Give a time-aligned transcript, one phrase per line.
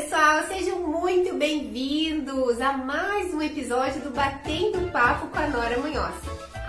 [0.00, 6.14] pessoal, sejam muito bem-vindos a mais um episódio do Batendo Papo com a Nora Munhoz.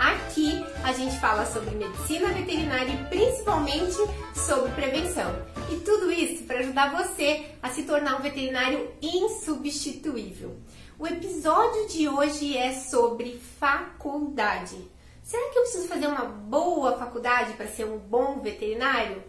[0.00, 3.94] Aqui a gente fala sobre medicina veterinária e principalmente
[4.34, 5.32] sobre prevenção.
[5.70, 10.56] E tudo isso para ajudar você a se tornar um veterinário insubstituível.
[10.98, 14.90] O episódio de hoje é sobre faculdade.
[15.22, 19.22] Será que eu preciso fazer uma boa faculdade para ser um bom veterinário?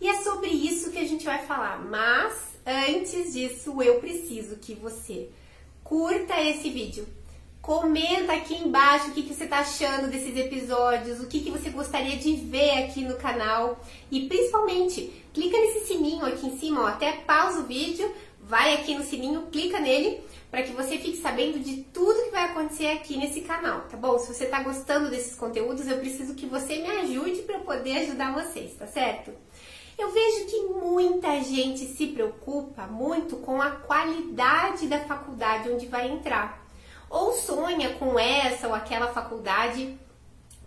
[0.00, 4.74] E é sobre isso que a gente vai falar, mas antes disso eu preciso que
[4.74, 5.30] você
[5.82, 7.06] curta esse vídeo.
[7.62, 11.70] Comenta aqui embaixo o que, que você está achando desses episódios, o que, que você
[11.70, 16.86] gostaria de ver aqui no canal e principalmente clica nesse sininho aqui em cima, ó,
[16.86, 21.58] até pausa o vídeo, vai aqui no sininho, clica nele para que você fique sabendo
[21.58, 24.18] de tudo que vai acontecer aqui nesse canal, tá bom?
[24.18, 28.32] Se você está gostando desses conteúdos, eu preciso que você me ajude para poder ajudar
[28.32, 29.30] vocês, tá certo?
[29.98, 36.08] Eu vejo que muita gente se preocupa muito com a qualidade da faculdade onde vai
[36.08, 36.64] entrar.
[37.10, 39.98] Ou sonha com essa ou aquela faculdade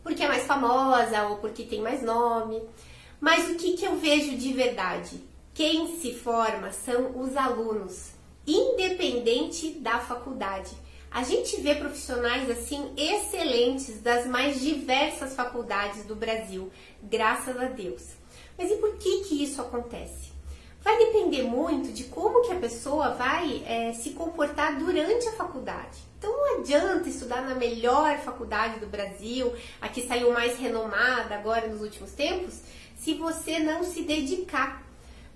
[0.03, 2.61] porque é mais famosa ou porque tem mais nome.
[3.19, 5.23] Mas o que, que eu vejo de verdade?
[5.53, 8.11] Quem se forma são os alunos,
[8.45, 10.71] independente da faculdade.
[11.09, 16.71] A gente vê profissionais assim excelentes das mais diversas faculdades do Brasil,
[17.03, 18.20] graças a Deus.
[18.57, 20.31] Mas e por que que isso acontece?
[20.83, 25.99] Vai depender muito de como que a pessoa vai é, se comportar durante a faculdade.
[26.17, 31.67] Então não adianta estudar na melhor faculdade do Brasil, a que saiu mais renomada agora
[31.67, 32.61] nos últimos tempos,
[32.97, 34.83] se você não se dedicar.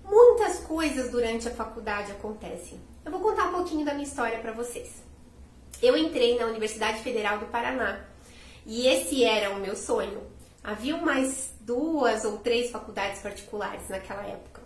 [0.04, 2.80] Muitas coisas durante a faculdade acontecem.
[3.04, 5.02] Eu vou contar um pouquinho da minha história para vocês.
[5.82, 8.04] Eu entrei na Universidade Federal do Paraná
[8.64, 10.22] e esse era o meu sonho.
[10.66, 14.60] Havia mais duas ou três faculdades particulares naquela época.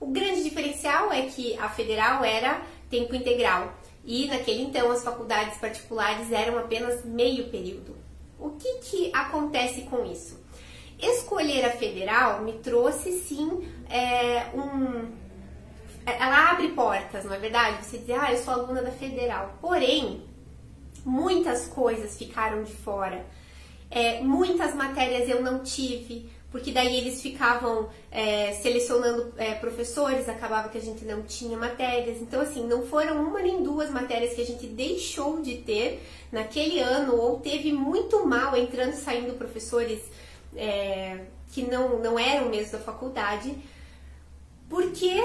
[0.00, 5.58] O grande diferencial é que a federal era tempo integral e naquele então as faculdades
[5.58, 7.94] particulares eram apenas meio período.
[8.38, 10.40] O que, que acontece com isso?
[10.98, 15.12] Escolher a federal me trouxe sim é, um.
[16.06, 17.84] Ela abre portas, não é verdade?
[17.84, 19.58] Você dizer, ah, eu sou aluna da federal.
[19.60, 20.24] Porém,
[21.04, 23.24] muitas coisas ficaram de fora.
[23.94, 30.70] É, muitas matérias eu não tive, porque daí eles ficavam é, selecionando é, professores, acabava
[30.70, 32.22] que a gente não tinha matérias.
[32.22, 36.80] Então, assim, não foram uma nem duas matérias que a gente deixou de ter naquele
[36.80, 40.00] ano, ou teve muito mal entrando e saindo professores
[40.56, 43.54] é, que não, não eram mesmo da faculdade,
[44.70, 45.22] porque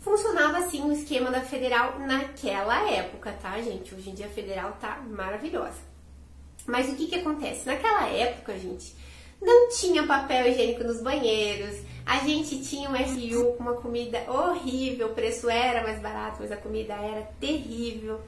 [0.00, 3.94] funcionava assim o esquema da federal naquela época, tá, gente?
[3.94, 5.91] Hoje em dia a federal tá maravilhosa.
[6.66, 7.66] Mas o que que acontece?
[7.66, 8.94] Naquela época, gente,
[9.40, 15.08] não tinha papel higiênico nos banheiros, a gente tinha um RU com uma comida horrível,
[15.08, 18.20] o preço era mais barato, mas a comida era terrível.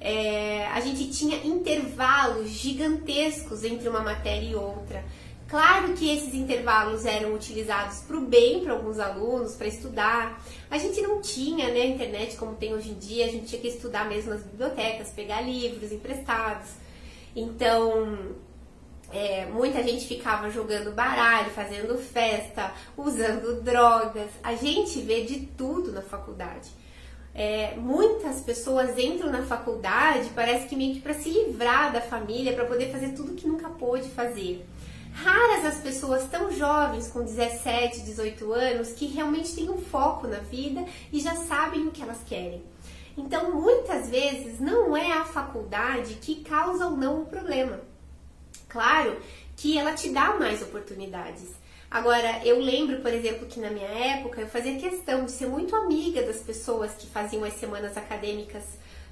[0.00, 5.04] É, a gente tinha intervalos gigantescos entre uma matéria e outra.
[5.48, 10.44] Claro que esses intervalos eram utilizados para o bem para alguns alunos, para estudar.
[10.70, 13.68] A gente não tinha né, internet como tem hoje em dia, a gente tinha que
[13.68, 16.68] estudar mesmo nas bibliotecas, pegar livros emprestados.
[17.38, 18.34] Então,
[19.12, 24.28] é, muita gente ficava jogando baralho, fazendo festa, usando drogas.
[24.42, 26.68] A gente vê de tudo na faculdade.
[27.34, 32.52] É, muitas pessoas entram na faculdade, parece que meio que para se livrar da família,
[32.52, 34.66] para poder fazer tudo que nunca pôde fazer.
[35.12, 40.38] Raras as pessoas tão jovens, com 17, 18 anos, que realmente têm um foco na
[40.38, 42.62] vida e já sabem o que elas querem.
[43.18, 47.80] Então, muitas vezes, não é a faculdade que causa ou não o problema
[48.68, 49.16] Claro
[49.56, 51.50] que ela te dá mais oportunidades.
[51.90, 55.74] Agora, eu lembro, por exemplo, que na minha época eu fazia questão de ser muito
[55.74, 58.62] amiga das pessoas que faziam as semanas acadêmicas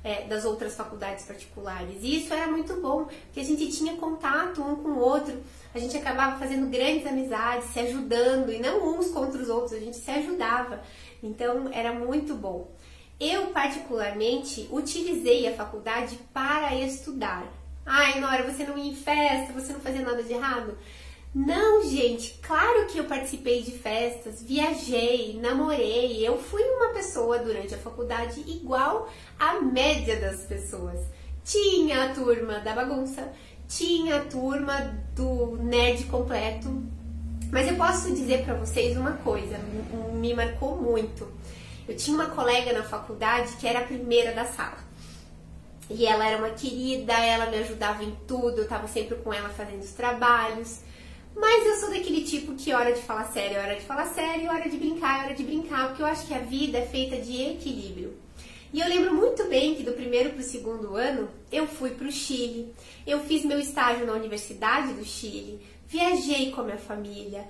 [0.05, 1.97] é, das outras faculdades particulares.
[2.03, 5.43] E isso era muito bom, porque a gente tinha contato um com o outro,
[5.75, 9.81] a gente acabava fazendo grandes amizades, se ajudando, e não uns contra os outros, a
[9.81, 10.83] gente se ajudava.
[11.23, 12.71] Então, era muito bom.
[13.19, 17.47] Eu, particularmente, utilizei a faculdade para estudar.
[17.85, 20.77] Ai, Nora, você não ia em festa, você não fazia nada de errado?
[21.35, 27.75] Não, gente, claro que eu participei de festas, viajei, namorei, eu fui uma pessoa durante
[27.75, 29.09] a faculdade igual
[29.39, 30.99] à média das pessoas.
[31.45, 33.31] Tinha a turma da bagunça,
[33.69, 36.83] tinha a turma do nerd completo,
[37.53, 39.59] mas eu posso dizer para vocês uma coisa,
[40.15, 41.29] me marcou muito.
[41.89, 44.85] Eu tinha uma colega na faculdade que era a primeira da sala.
[45.89, 49.49] E ela era uma querida, ela me ajudava em tudo, eu tava sempre com ela
[49.51, 50.81] fazendo os trabalhos.
[51.35, 54.69] Mas eu sou daquele tipo que hora de falar sério hora de falar sério, hora
[54.69, 58.17] de brincar hora de brincar, porque eu acho que a vida é feita de equilíbrio.
[58.73, 62.09] E eu lembro muito bem que do primeiro para o segundo ano eu fui para
[62.09, 62.75] o Chile,
[63.07, 67.47] eu fiz meu estágio na Universidade do Chile, viajei com a minha família,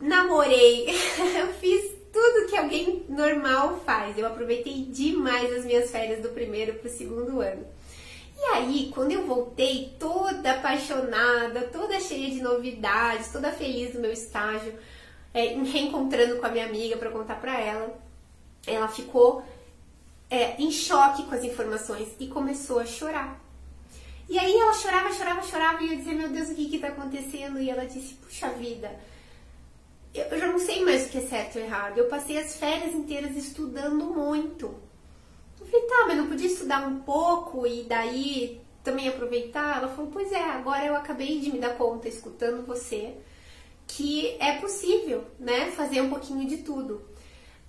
[0.00, 0.86] namorei,
[1.38, 1.91] eu fiz
[2.52, 4.18] que alguém normal faz.
[4.18, 7.64] Eu aproveitei demais as minhas férias do primeiro para o segundo ano.
[8.36, 14.12] E aí, quando eu voltei toda apaixonada, toda cheia de novidades, toda feliz no meu
[14.12, 14.74] estágio,
[15.32, 17.98] é, reencontrando com a minha amiga para contar para ela,
[18.66, 19.42] ela ficou
[20.28, 23.40] é, em choque com as informações e começou a chorar.
[24.28, 26.88] E aí ela chorava, chorava, chorava e eu dizia, meu Deus, o que que tá
[26.88, 27.58] acontecendo?
[27.58, 28.90] E ela disse, puxa vida,
[30.14, 31.98] eu já não sei mais o que é certo ou errado.
[31.98, 34.74] Eu passei as férias inteiras estudando muito.
[35.60, 39.78] Eu falei, tá, mas não podia estudar um pouco e daí também aproveitar?
[39.78, 43.14] Ela falou, pois é, agora eu acabei de me dar conta, escutando você,
[43.86, 47.02] que é possível, né, fazer um pouquinho de tudo.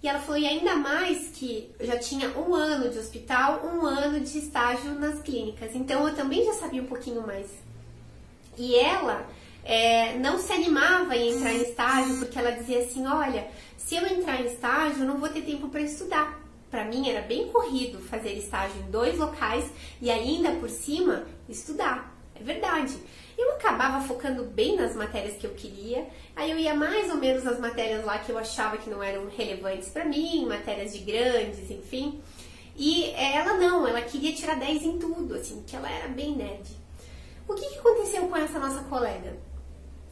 [0.01, 3.85] E ela falou, e ainda mais que eu já tinha um ano de hospital, um
[3.85, 5.73] ano de estágio nas clínicas.
[5.73, 7.47] Então eu também já sabia um pouquinho mais.
[8.57, 9.25] E ela
[9.63, 14.05] é, não se animava em entrar em estágio porque ela dizia assim: olha, se eu
[14.05, 16.41] entrar em estágio, eu não vou ter tempo para estudar.
[16.69, 19.65] Para mim era bem corrido fazer estágio em dois locais
[20.01, 22.11] e ainda por cima estudar.
[22.35, 22.97] É verdade.
[23.37, 27.43] Eu acabava focando bem nas matérias que eu queria, aí eu ia mais ou menos
[27.43, 31.69] nas matérias lá que eu achava que não eram relevantes para mim, matérias de grandes,
[31.69, 32.21] enfim.
[32.75, 36.63] E ela não, ela queria tirar 10 em tudo, assim, que ela era bem nerd.
[37.47, 39.35] O que, que aconteceu com essa nossa colega?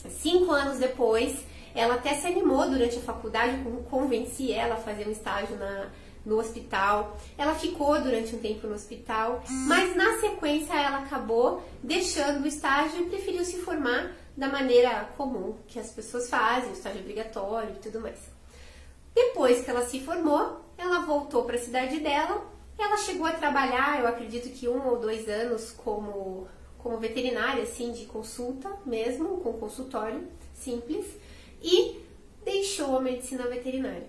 [0.09, 1.43] Cinco anos depois,
[1.73, 3.57] ela até se animou durante a faculdade,
[3.89, 5.89] convenci ela a fazer um estágio na,
[6.25, 7.17] no hospital.
[7.37, 13.01] Ela ficou durante um tempo no hospital, mas na sequência ela acabou deixando o estágio
[13.01, 17.79] e preferiu se formar da maneira comum que as pessoas fazem, o estágio obrigatório e
[17.79, 18.19] tudo mais.
[19.13, 22.45] Depois que ela se formou, ela voltou para a cidade dela.
[22.77, 26.47] Ela chegou a trabalhar, eu acredito que um ou dois anos como
[26.81, 31.05] como veterinária, assim, de consulta mesmo, com consultório simples,
[31.61, 31.99] e
[32.43, 34.07] deixou a medicina veterinária.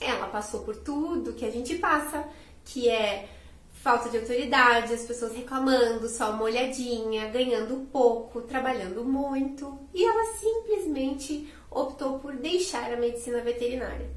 [0.00, 2.26] Ela passou por tudo que a gente passa,
[2.64, 3.28] que é
[3.72, 10.34] falta de autoridade, as pessoas reclamando, só uma olhadinha, ganhando pouco, trabalhando muito, e ela
[10.34, 14.10] simplesmente optou por deixar a medicina veterinária.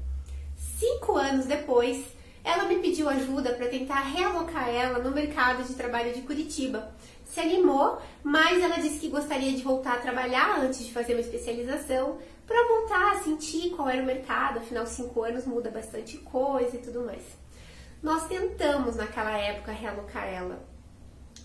[0.78, 2.04] Cinco anos depois,
[2.42, 6.92] ela me pediu ajuda para tentar realocar ela no mercado de trabalho de Curitiba,
[7.24, 11.20] se animou, mas ela disse que gostaria de voltar a trabalhar antes de fazer uma
[11.20, 16.76] especialização para voltar a sentir qual era o mercado, afinal cinco anos muda bastante coisa
[16.76, 17.22] e tudo mais.
[18.02, 20.62] Nós tentamos naquela época realocar ela,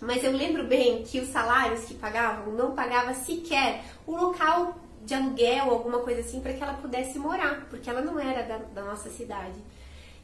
[0.01, 5.13] mas eu lembro bem que os salários que pagavam não pagava sequer o local de
[5.13, 8.83] aluguel, alguma coisa assim, para que ela pudesse morar, porque ela não era da, da
[8.83, 9.55] nossa cidade.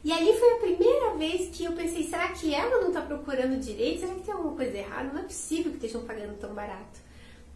[0.04, 3.58] E ali foi a primeira vez que eu pensei, será que ela não está procurando
[3.58, 4.00] direito?
[4.00, 5.12] Será que tem alguma coisa errada?
[5.12, 7.00] Não é possível que estejam pagando tão barato.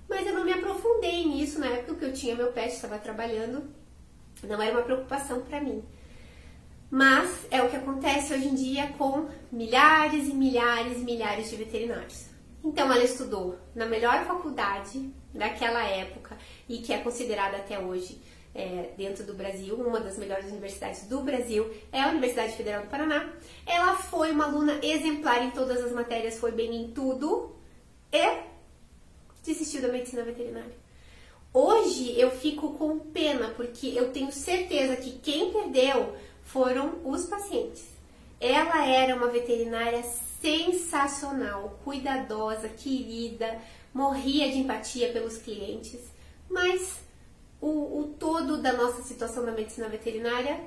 [0.08, 3.62] Mas eu não me aprofundei nisso na época que eu tinha meu pet, estava trabalhando.
[4.42, 5.84] Não era uma preocupação para mim.
[6.90, 11.56] Mas é o que acontece hoje em dia com milhares e milhares e milhares de
[11.56, 12.26] veterinários.
[12.64, 16.36] Então ela estudou na melhor faculdade daquela época
[16.68, 18.20] e que é considerada até hoje
[18.54, 22.88] é, dentro do Brasil, uma das melhores universidades do Brasil é a Universidade Federal do
[22.88, 23.32] Paraná.
[23.66, 27.54] Ela foi uma aluna exemplar em todas as matérias, foi bem em tudo
[28.12, 28.42] e
[29.44, 30.74] desistiu da medicina veterinária.
[31.52, 37.84] Hoje eu fico com pena porque eu tenho certeza que quem perdeu foram os pacientes.
[38.40, 40.02] Ela era uma veterinária
[40.40, 43.60] sensacional, cuidadosa, querida,
[43.92, 46.00] morria de empatia pelos clientes,
[46.48, 47.00] mas
[47.60, 50.60] o, o todo da nossa situação da medicina veterinária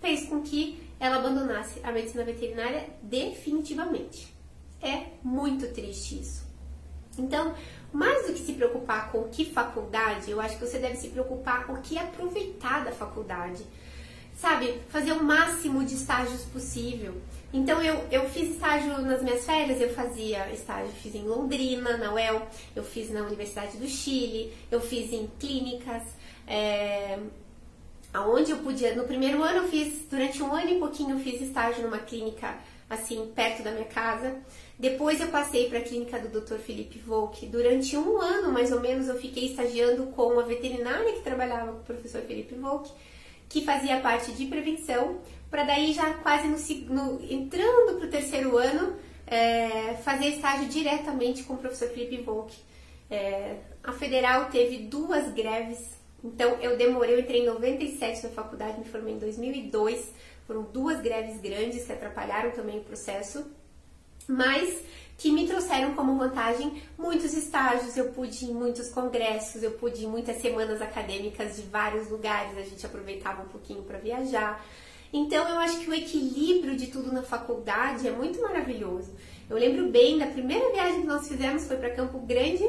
[0.00, 4.34] fez com que ela abandonasse a medicina veterinária definitivamente.
[4.80, 6.46] É muito triste isso.
[7.18, 7.54] Então,
[7.92, 11.66] mais do que se preocupar com que faculdade, eu acho que você deve se preocupar
[11.66, 13.64] com o que aproveitar da faculdade.
[14.36, 17.14] Sabe, fazer o máximo de estágios possível.
[17.54, 22.12] Então eu, eu fiz estágio nas minhas férias, eu fazia estágio, fiz em Londrina, na
[22.12, 26.02] UEL, eu fiz na Universidade do Chile, eu fiz em clínicas,
[26.46, 27.18] é,
[28.12, 28.94] aonde eu podia.
[28.94, 32.56] No primeiro ano eu fiz, durante um ano e pouquinho, eu fiz estágio numa clínica
[32.88, 34.36] assim, perto da minha casa.
[34.78, 36.56] Depois eu passei para a clínica do Dr.
[36.58, 37.46] Felipe Volk.
[37.46, 41.78] Durante um ano, mais ou menos, eu fiquei estagiando com uma veterinária que trabalhava com
[41.78, 42.90] o professor Felipe Volk,
[43.48, 45.18] que fazia parte de prevenção,
[45.50, 46.58] para daí já quase no,
[46.94, 52.54] no entrando para o terceiro ano, é, fazer estágio diretamente com o professor Felipe Volk.
[53.10, 55.95] É, a federal teve duas greves
[56.26, 60.12] então, eu demorei, eu entrei em 97 na faculdade, me formei em 2002.
[60.46, 63.46] Foram duas greves grandes que atrapalharam também o processo,
[64.28, 64.82] mas
[65.16, 70.02] que me trouxeram como vantagem muitos estágios, eu pude ir em muitos congressos, eu pude
[70.02, 74.64] ir em muitas semanas acadêmicas de vários lugares, a gente aproveitava um pouquinho para viajar.
[75.12, 79.12] Então eu acho que o equilíbrio de tudo na faculdade é muito maravilhoso.
[79.48, 82.68] Eu lembro bem da primeira viagem que nós fizemos foi para Campo Grande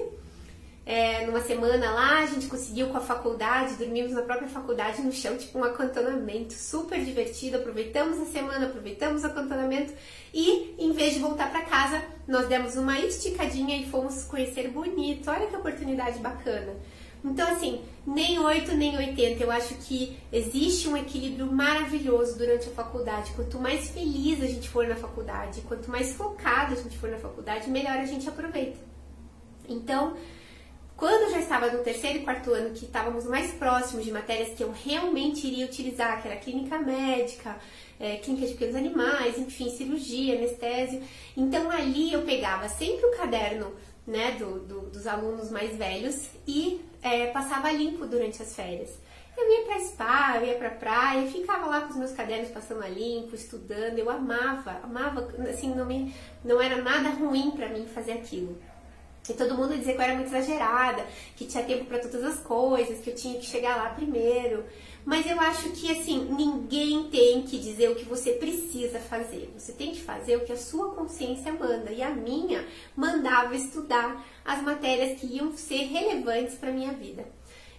[0.90, 5.12] é, numa semana lá, a gente conseguiu com a faculdade, dormimos na própria faculdade no
[5.12, 7.58] chão, tipo um acantonamento super divertido.
[7.58, 9.92] Aproveitamos a semana, aproveitamos o acantonamento
[10.34, 15.30] e em vez de voltar para casa, nós demos uma esticadinha e fomos conhecer bonito.
[15.30, 16.74] Olha que oportunidade bacana.
[17.22, 19.44] Então, assim, nem 8 nem 80.
[19.44, 23.34] Eu acho que existe um equilíbrio maravilhoso durante a faculdade.
[23.34, 27.18] Quanto mais feliz a gente for na faculdade, quanto mais focado a gente for na
[27.18, 28.78] faculdade, melhor a gente aproveita.
[29.68, 30.16] Então,
[30.98, 34.64] quando já estava no terceiro e quarto ano, que estávamos mais próximos de matérias que
[34.64, 37.56] eu realmente iria utilizar, que era clínica médica,
[38.00, 41.04] é, clínica de pequenos animais, enfim, cirurgia, anestésio.
[41.38, 43.76] Então ali eu pegava sempre o caderno
[44.08, 48.98] né, do, do, dos alunos mais velhos e é, passava limpo durante as férias.
[49.38, 52.84] Eu ia para spa, eu ia para praia, ficava lá com os meus cadernos passando
[52.84, 54.00] a limpo, estudando.
[54.00, 56.12] Eu amava, amava, assim, não, me,
[56.44, 58.58] não era nada ruim para mim fazer aquilo.
[59.30, 61.06] E todo mundo dizia que eu era muito exagerada,
[61.36, 64.64] que tinha tempo para todas as coisas, que eu tinha que chegar lá primeiro.
[65.06, 69.50] Mas eu acho que assim, ninguém tem que dizer o que você precisa fazer.
[69.58, 71.92] Você tem que fazer o que a sua consciência manda.
[71.92, 72.66] E a minha
[72.96, 77.26] mandava estudar as matérias que iam ser relevantes para minha vida.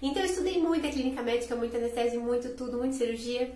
[0.00, 3.52] Então eu estudei muita clínica médica, muita anestesia, muito tudo, muita cirurgia.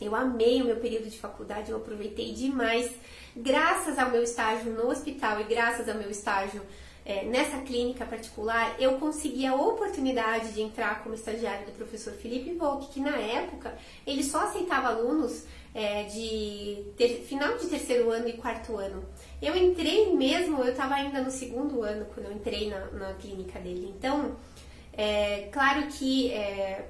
[0.00, 2.90] Eu amei o meu período de faculdade, eu aproveitei demais.
[3.34, 6.62] Graças ao meu estágio no hospital e graças ao meu estágio
[7.04, 12.52] é, nessa clínica particular, eu consegui a oportunidade de entrar como estagiário do professor Felipe
[12.54, 13.74] Volk, que na época
[14.06, 15.44] ele só aceitava alunos
[15.74, 19.04] é, de ter, final de terceiro ano e quarto ano.
[19.40, 23.58] Eu entrei mesmo, eu estava ainda no segundo ano quando eu entrei na, na clínica
[23.58, 23.92] dele.
[23.98, 24.36] Então,
[24.92, 26.86] é, claro que é,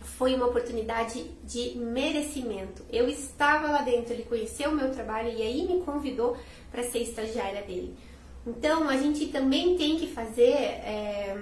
[0.00, 2.82] foi uma oportunidade de merecimento.
[2.90, 6.36] Eu estava lá dentro, ele conheceu o meu trabalho e aí me convidou
[6.70, 7.94] para ser estagiária dele.
[8.48, 11.36] Então, a gente também tem que fazer é,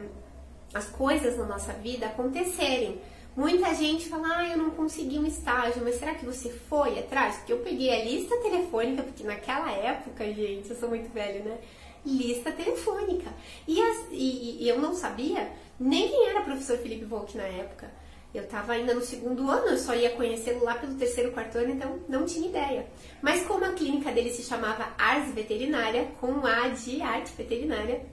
[0.74, 3.00] as coisas na nossa vida acontecerem.
[3.36, 7.36] Muita gente fala, ah, eu não consegui um estágio, mas será que você foi atrás?
[7.36, 11.58] Porque eu peguei a lista telefônica, porque naquela época, gente, eu sou muito velha, né?
[12.04, 13.30] Lista telefônica.
[13.68, 17.44] E, as, e, e eu não sabia nem quem era o professor Felipe Volk na
[17.44, 17.90] época.
[18.36, 21.72] Eu estava ainda no segundo ano, eu só ia conhecê-lo lá pelo terceiro, quarto ano,
[21.72, 22.86] então não tinha ideia.
[23.22, 28.04] Mas como a clínica dele se chamava Ars Veterinária, com A de arte veterinária,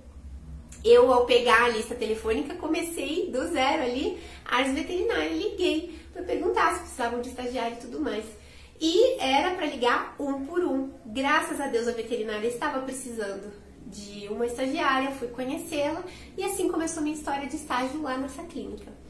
[0.83, 6.73] eu ao pegar a lista telefônica comecei do zero ali, Ars Veterinária, liguei para perguntar
[6.73, 8.25] se precisavam de estagiário e tudo mais.
[8.79, 10.91] E era para ligar um por um.
[11.05, 13.51] Graças a Deus a veterinária estava precisando
[13.87, 16.03] de uma estagiária, fui conhecê-la
[16.37, 19.02] e assim começou minha história de estágio lá nessa clínica.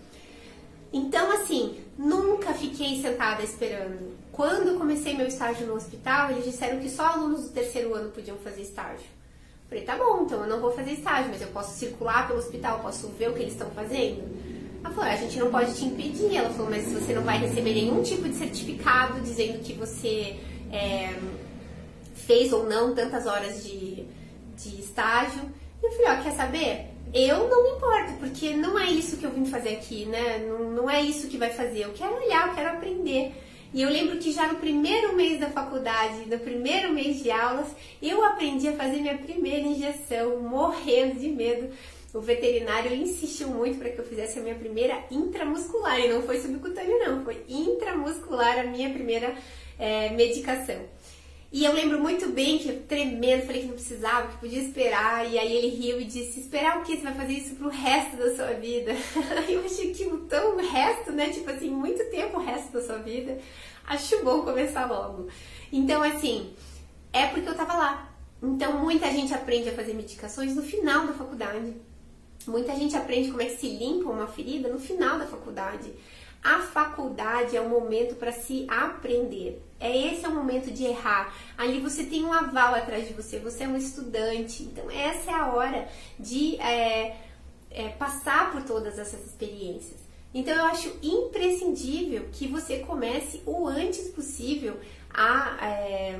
[0.94, 4.14] Então, assim, nunca fiquei sentada esperando.
[4.32, 8.12] Quando eu comecei meu estágio no hospital, eles disseram que só alunos do terceiro ano
[8.12, 9.08] podiam fazer estágio.
[9.68, 12.80] Falei, tá bom, então eu não vou fazer estágio, mas eu posso circular pelo hospital,
[12.80, 14.24] posso ver o que eles estão fazendo.
[14.84, 16.36] Ela falou, a gente não pode te impedir.
[16.36, 20.40] Ela falou, mas você não vai receber nenhum tipo de certificado dizendo que você
[20.72, 21.16] é,
[22.14, 24.06] fez ou não tantas horas de,
[24.58, 25.42] de estágio.
[25.82, 26.93] E eu falei, ó, quer saber?
[27.14, 30.40] Eu não me importo, porque não é isso que eu vim fazer aqui, né?
[30.48, 31.84] Não, não é isso que vai fazer.
[31.84, 33.34] Eu quero olhar, eu quero aprender.
[33.74, 37.68] E eu lembro que já no primeiro mês da faculdade, no primeiro mês de aulas,
[38.02, 41.70] eu aprendi a fazer minha primeira injeção, morrendo de medo.
[42.14, 46.40] O veterinário insistiu muito para que eu fizesse a minha primeira intramuscular, e não foi
[46.40, 49.34] subcutânea, não, foi intramuscular a minha primeira
[49.80, 50.80] é, medicação.
[51.54, 55.32] E eu lembro muito bem que eu tremendo, falei que não precisava, que podia esperar.
[55.32, 56.98] E aí ele riu e disse: Esperar o que?
[56.98, 58.92] Você vai fazer isso pro resto da sua vida?
[59.48, 61.30] eu achei aquilo tão resto, né?
[61.30, 63.38] Tipo assim, muito tempo o resto da sua vida.
[63.86, 65.28] Acho bom começar logo.
[65.72, 66.56] Então, assim,
[67.14, 68.16] é porque eu tava lá.
[68.42, 71.76] Então, muita gente aprende a fazer medicações no final da faculdade.
[72.48, 75.94] Muita gente aprende como é que se limpa uma ferida no final da faculdade.
[76.44, 79.64] A faculdade é o momento para se aprender.
[79.80, 81.34] É esse é o momento de errar.
[81.58, 84.64] Ali você tem um aval atrás de você, você é um estudante.
[84.64, 85.88] Então essa é a hora
[86.20, 87.16] de é,
[87.72, 90.00] é, passar por todas essas experiências.
[90.34, 94.80] Então eu acho imprescindível que você comece o antes possível
[95.14, 96.20] a, é,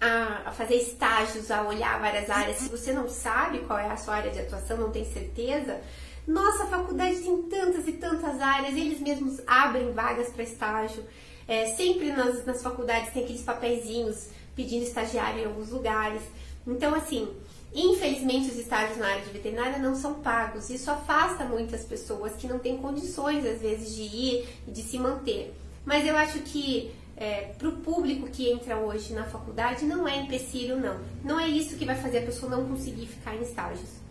[0.00, 2.58] a, fazer estágios, a olhar várias áreas.
[2.58, 5.80] Se você não sabe qual é a sua área de atuação, não tem certeza,
[6.28, 11.02] nossa, a faculdade tem tantas e tantas áreas, eles mesmos abrem vagas para estágio.
[11.48, 16.20] É, sempre nas, nas faculdades tem aqueles papeizinhos pedindo estagiário em alguns lugares.
[16.66, 17.34] Então, assim,
[17.74, 20.68] infelizmente os estágios na área de veterinária não são pagos.
[20.68, 24.98] Isso afasta muitas pessoas que não têm condições, às vezes, de ir e de se
[24.98, 25.54] manter.
[25.82, 30.18] Mas eu acho que é, para o público que entra hoje na faculdade não é
[30.18, 31.00] empecilho, não.
[31.24, 34.07] Não é isso que vai fazer a pessoa não conseguir ficar em estágios.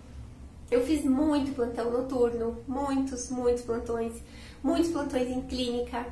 [0.70, 4.14] Eu fiz muito plantão noturno, muitos, muitos plantões,
[4.62, 6.06] muitos plantões em clínica.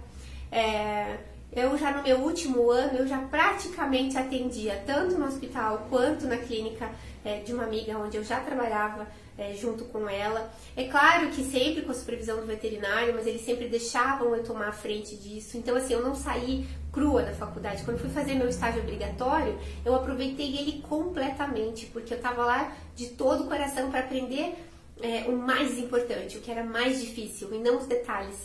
[0.52, 1.18] É,
[1.52, 6.38] eu já no meu último ano, eu já praticamente atendia tanto no hospital quanto na
[6.38, 6.90] clínica
[7.26, 10.50] é, de uma amiga onde eu já trabalhava é, junto com ela.
[10.78, 14.70] É claro que sempre com a supervisão do veterinário, mas eles sempre deixavam eu tomar
[14.70, 15.58] a frente disso.
[15.58, 17.84] Então, assim, eu não saí crua da faculdade.
[17.84, 23.08] Quando fui fazer meu estágio obrigatório, eu aproveitei ele completamente, porque eu estava lá de
[23.08, 24.56] todo o coração para aprender
[25.02, 28.38] é, o mais importante, o que era mais difícil, e não os detalhes.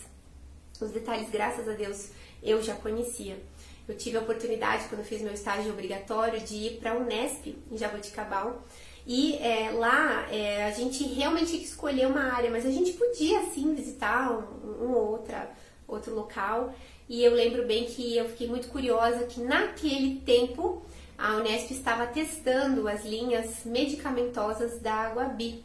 [0.81, 2.11] Os detalhes, graças a Deus,
[2.43, 3.39] eu já conhecia.
[3.91, 7.77] Eu tive a oportunidade, quando fiz meu estágio obrigatório, de ir para a Unesp, em
[7.77, 8.65] Jaboticabal,
[9.05, 12.93] e é, lá é, a gente realmente tinha que escolher uma área, mas a gente
[12.93, 15.51] podia sim visitar um, um outra,
[15.89, 16.73] outro local.
[17.09, 20.83] E eu lembro bem que eu fiquei muito curiosa que naquele tempo
[21.19, 25.65] a Unesp estava testando as linhas medicamentosas da Guabi.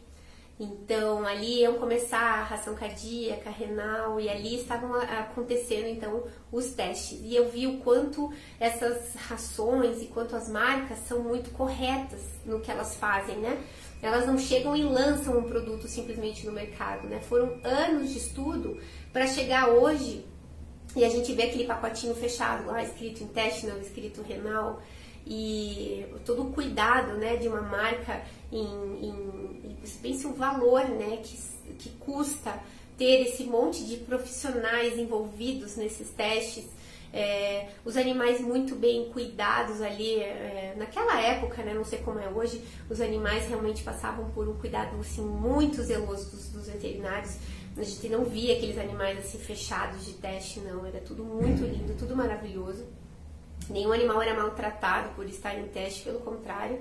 [0.58, 7.20] Então ali iam começar a ração cardíaca, renal e ali estavam acontecendo então os testes.
[7.22, 12.60] E eu vi o quanto essas rações e quanto as marcas são muito corretas no
[12.60, 13.62] que elas fazem, né?
[14.00, 17.20] Elas não chegam e lançam um produto simplesmente no mercado, né?
[17.20, 18.80] Foram anos de estudo
[19.12, 20.24] para chegar hoje
[20.94, 24.80] e a gente vê aquele pacotinho fechado lá escrito intestinal, escrito renal
[25.26, 28.22] e todo o cuidado, né, de uma marca
[28.52, 28.64] em,
[29.04, 31.38] em pense o valor né, que,
[31.78, 32.58] que custa
[32.96, 36.64] ter esse monte de profissionais envolvidos nesses testes,
[37.12, 42.28] é, os animais muito bem cuidados ali, é, naquela época, né, não sei como é
[42.28, 47.36] hoje, os animais realmente passavam por um cuidado assim, muito zeloso dos, dos veterinários.
[47.76, 50.86] A gente não via aqueles animais assim fechados de teste, não.
[50.86, 52.86] Era tudo muito lindo, tudo maravilhoso.
[53.68, 56.80] Nenhum animal era maltratado por estar em teste, pelo contrário.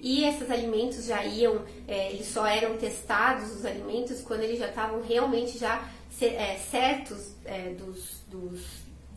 [0.00, 4.68] E esses alimentos já iam, é, eles só eram testados, os alimentos, quando eles já
[4.68, 5.88] estavam realmente já
[6.20, 8.60] é, certos é, dos, dos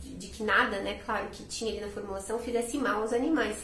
[0.00, 3.56] de, de, que nada, né, claro, que tinha ali na formulação fizesse mal aos animais.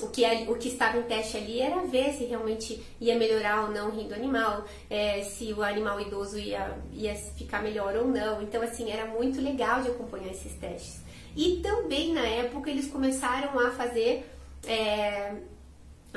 [0.00, 3.70] O que, o que estava em teste ali era ver se realmente ia melhorar ou
[3.70, 8.08] não o rim do animal, é, se o animal idoso ia, ia ficar melhor ou
[8.08, 8.40] não.
[8.40, 11.02] Então, assim, era muito legal de acompanhar esses testes.
[11.36, 14.24] E também na época eles começaram a fazer
[14.66, 15.34] é,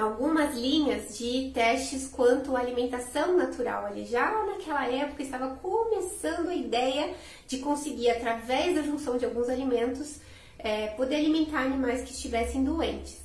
[0.02, 3.86] algumas linhas de testes quanto à alimentação natural.
[3.86, 7.14] Ali já naquela época estava começando a ideia
[7.48, 10.18] de conseguir, através da junção de alguns alimentos,
[10.60, 13.24] é, poder alimentar animais que estivessem doentes.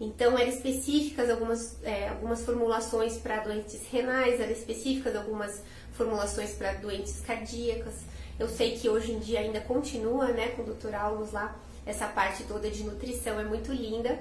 [0.00, 6.72] Então, eram específicas algumas, é, algumas formulações para doentes renais, eram específicas algumas formulações para
[6.74, 7.94] doentes cardíacas.
[8.38, 10.94] Eu sei que hoje em dia ainda continua, né, com o Dr.
[10.94, 14.18] Aulus lá, essa parte toda de nutrição é muito linda,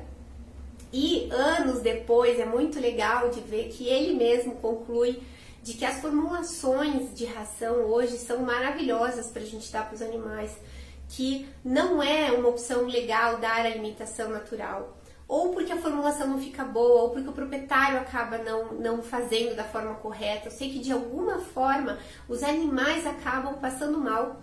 [0.92, 5.22] e anos depois é muito legal de ver que ele mesmo conclui
[5.64, 10.02] de que as formulações de ração hoje são maravilhosas para a gente dar para os
[10.02, 10.52] animais,
[11.08, 16.64] que não é uma opção legal dar alimentação natural, ou porque a formulação não fica
[16.66, 20.48] boa, ou porque o proprietário acaba não, não fazendo da forma correta.
[20.48, 24.42] Eu sei que de alguma forma os animais acabam passando mal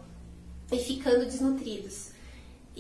[0.73, 2.13] e ficando desnutridos.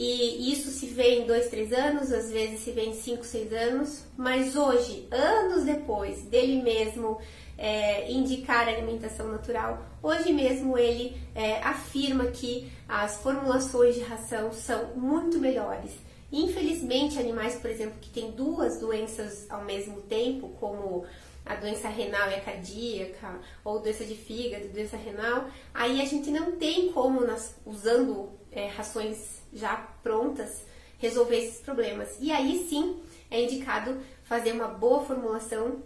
[0.00, 3.52] E isso se vê em dois, três anos, às vezes se vê em cinco, seis
[3.52, 7.18] anos, mas hoje, anos depois dele mesmo
[7.58, 14.94] é, indicar alimentação natural, hoje mesmo ele é, afirma que as formulações de ração são
[14.94, 15.90] muito melhores.
[16.30, 21.04] Infelizmente, animais, por exemplo, que têm duas doenças ao mesmo tempo, como
[21.44, 26.30] a doença renal e a cardíaca, ou doença de fígado, doença renal, aí a gente
[26.30, 30.62] não tem como, nas, usando é, rações já prontas
[30.98, 32.16] resolver esses problemas.
[32.20, 35.82] E aí sim é indicado fazer uma boa formulação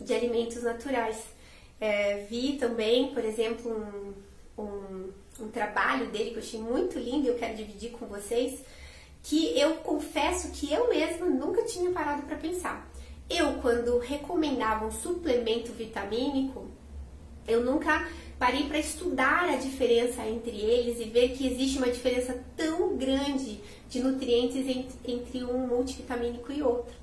[0.00, 1.22] de alimentos naturais.
[1.80, 3.70] É, vi também, por exemplo,
[4.58, 8.06] um, um, um, trabalho dele que eu achei muito lindo e eu quero dividir com
[8.06, 8.60] vocês,
[9.22, 12.88] que eu confesso que eu mesma nunca tinha parado para pensar.
[13.28, 16.70] Eu, quando recomendava um suplemento vitamínico,
[17.46, 22.38] eu nunca parei para estudar a diferença entre eles e ver que existe uma diferença
[22.56, 24.66] tão grande de nutrientes
[25.04, 26.94] entre um multivitamínico e outro.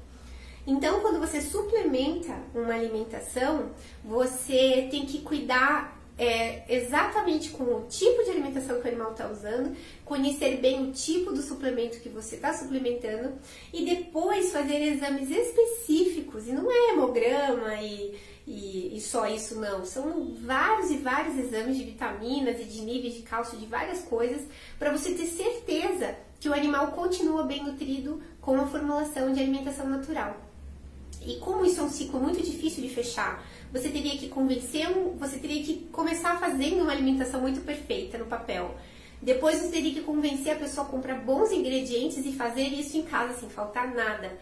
[0.66, 3.72] Então, quando você suplementa uma alimentação,
[4.04, 9.30] você tem que cuidar é, exatamente com o tipo de alimentação que o animal está
[9.30, 13.34] usando, conhecer bem o tipo do suplemento que você está suplementando
[13.74, 16.48] e depois fazer exames específicos.
[16.48, 19.86] E não é hemograma e, e, e, só isso, não.
[19.86, 24.42] São vários e vários exames de vitaminas e de níveis de cálcio, de várias coisas,
[24.78, 29.88] para você ter certeza que o animal continua bem nutrido com a formulação de alimentação
[29.88, 30.36] natural.
[31.26, 35.38] E como isso é um ciclo muito difícil de fechar, você teria que convencer, você
[35.38, 38.76] teria que começar fazendo uma alimentação muito perfeita no papel.
[39.22, 43.04] Depois você teria que convencer a pessoa a comprar bons ingredientes e fazer isso em
[43.04, 44.38] casa sem faltar nada.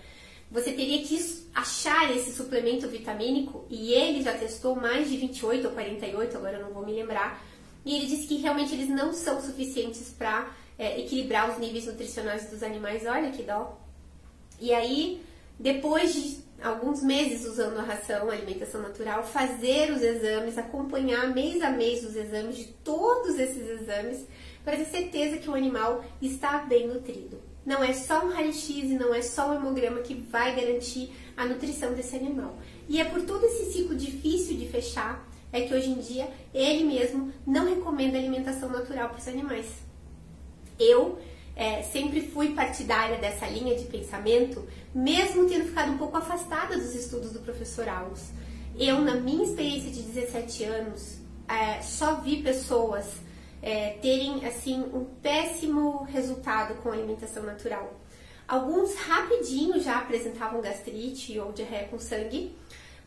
[0.52, 1.18] Você teria que
[1.56, 6.66] achar esse suplemento vitamínico e ele já testou mais de 28 ou 48, agora eu
[6.66, 7.42] não vou me lembrar.
[7.86, 12.50] E ele disse que realmente eles não são suficientes para é, equilibrar os níveis nutricionais
[12.50, 13.06] dos animais.
[13.06, 13.80] Olha que dó.
[14.60, 15.24] E aí,
[15.58, 21.62] depois de alguns meses usando a ração, a alimentação natural, fazer os exames, acompanhar mês
[21.62, 24.26] a mês os exames de todos esses exames
[24.64, 27.51] para ter certeza que o animal está bem nutrido.
[27.66, 31.46] Não é só um raio-x e não é só um hemograma que vai garantir a
[31.46, 32.58] nutrição desse animal.
[32.90, 36.84] E é por todo esse ciclo difícil de fechar é que hoje em dia ele
[36.84, 39.68] mesmo não recomenda alimentação natural para os animais.
[40.80, 41.20] Eu
[41.56, 46.96] é, sempre fui partidária dessa linha de pensamento, mesmo tendo ficado um pouco afastada dos
[46.96, 48.32] estudos do professor Alves.
[48.78, 53.06] Eu, na minha experiência de 17 anos, é, só vi pessoas
[53.62, 58.00] é, terem assim um péssimo resultado com a alimentação natural.
[58.48, 62.56] Alguns rapidinho já apresentavam gastrite ou diarreia com sangue,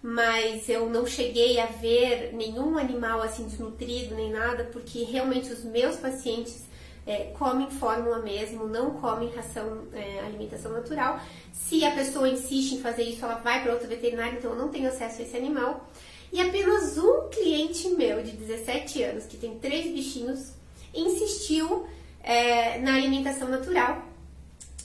[0.03, 5.65] mas eu não cheguei a ver nenhum animal assim desnutrido nem nada, porque realmente os
[5.65, 6.65] meus pacientes
[7.07, 11.21] é, comem fórmula mesmo, não comem ração, é, alimentação natural.
[11.53, 14.69] Se a pessoa insiste em fazer isso, ela vai para outro veterinário, então eu não
[14.69, 15.89] tenho acesso a esse animal.
[16.33, 20.53] E apenas um cliente meu de 17 anos, que tem três bichinhos,
[20.93, 21.87] insistiu
[22.23, 24.03] é, na alimentação natural.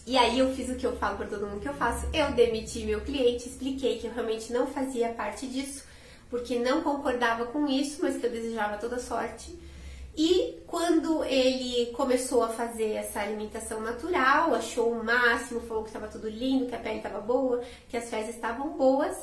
[0.05, 2.07] E aí eu fiz o que eu falo para todo mundo que eu faço.
[2.13, 5.83] Eu demiti meu cliente, expliquei que eu realmente não fazia parte disso,
[6.29, 9.57] porque não concordava com isso, mas que eu desejava toda sorte.
[10.17, 16.07] E quando ele começou a fazer essa alimentação natural, achou o máximo, falou que estava
[16.07, 19.15] tudo lindo, que a pele estava boa, que as fezes estavam boas,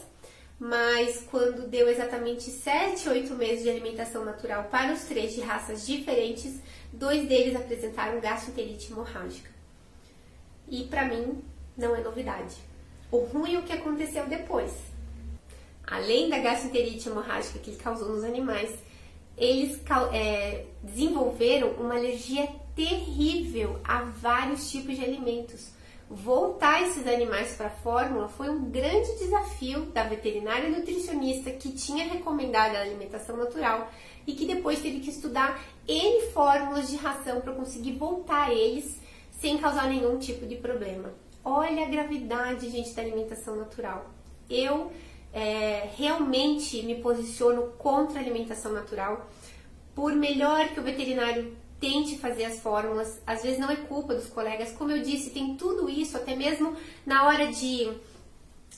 [0.58, 5.86] mas quando deu exatamente 7, 8 meses de alimentação natural para os três de raças
[5.86, 6.60] diferentes,
[6.92, 9.50] dois deles apresentaram gastroenterite hemorrágica.
[10.68, 11.42] E para mim
[11.76, 12.56] não é novidade.
[13.10, 14.72] O ruim é o que aconteceu depois.
[15.86, 18.74] Além da gastroenterite hemorrágica que ele causou nos animais,
[19.36, 19.78] eles
[20.12, 25.75] é, desenvolveram uma alergia terrível a vários tipos de alimentos.
[26.08, 32.04] Voltar esses animais para a fórmula foi um grande desafio da veterinária nutricionista que tinha
[32.04, 33.90] recomendado a alimentação natural
[34.24, 39.00] e que depois teve que estudar N fórmulas de ração para conseguir voltar eles
[39.32, 41.12] sem causar nenhum tipo de problema.
[41.44, 44.08] Olha a gravidade, gente, da alimentação natural.
[44.48, 44.92] Eu
[45.32, 49.28] é, realmente me posiciono contra a alimentação natural.
[49.92, 54.26] Por melhor que o veterinário tente fazer as fórmulas, às vezes não é culpa dos
[54.26, 57.90] colegas, como eu disse, tem tudo isso, até mesmo na hora de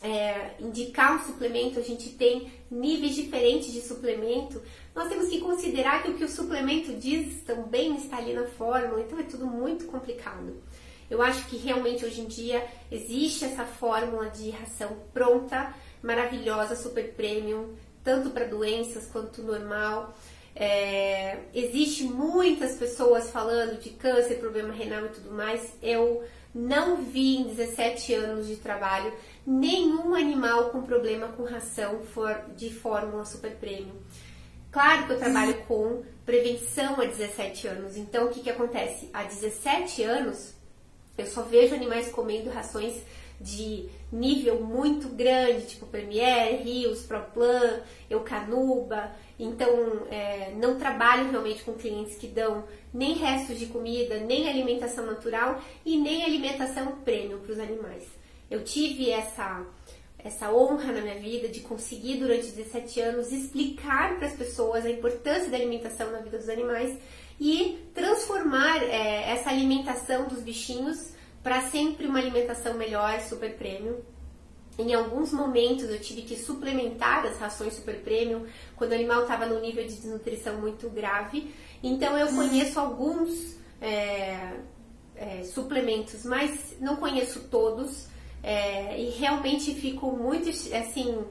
[0.02, 4.62] é, indicar um suplemento, a gente tem níveis diferentes de suplemento.
[4.94, 9.00] Nós temos que considerar que o que o suplemento diz também está ali na fórmula,
[9.00, 10.56] então é tudo muito complicado.
[11.10, 17.12] Eu acho que realmente hoje em dia existe essa fórmula de ração pronta maravilhosa, super
[17.14, 20.14] premium, tanto para doenças quanto normal.
[20.60, 25.72] É, existe muitas pessoas falando de câncer, problema renal e tudo mais.
[25.80, 29.12] Eu não vi em 17 anos de trabalho
[29.46, 32.00] nenhum animal com problema com ração
[32.56, 33.94] de fórmula super premium.
[34.72, 39.08] Claro que eu trabalho com prevenção há 17 anos, então o que, que acontece?
[39.14, 40.54] Há 17 anos
[41.16, 42.94] eu só vejo animais comendo rações
[43.40, 49.12] de nível muito grande, tipo Premier, Rios, ProPlan, Eucanuba.
[49.38, 49.68] Então,
[50.10, 55.62] é, não trabalho realmente com clientes que dão nem restos de comida, nem alimentação natural
[55.84, 58.04] e nem alimentação premium para os animais.
[58.50, 59.64] Eu tive essa,
[60.18, 64.90] essa honra na minha vida de conseguir, durante 17 anos, explicar para as pessoas a
[64.90, 66.98] importância da alimentação na vida dos animais
[67.40, 73.98] e transformar é, essa alimentação dos bichinhos para sempre uma alimentação melhor, super premium.
[74.78, 78.46] Em alguns momentos eu tive que suplementar as rações super premium
[78.76, 81.52] quando o animal estava no nível de desnutrição muito grave.
[81.82, 84.52] Então eu conheço alguns é,
[85.16, 88.06] é, suplementos, mas não conheço todos.
[88.40, 91.24] É, e realmente fico muito assim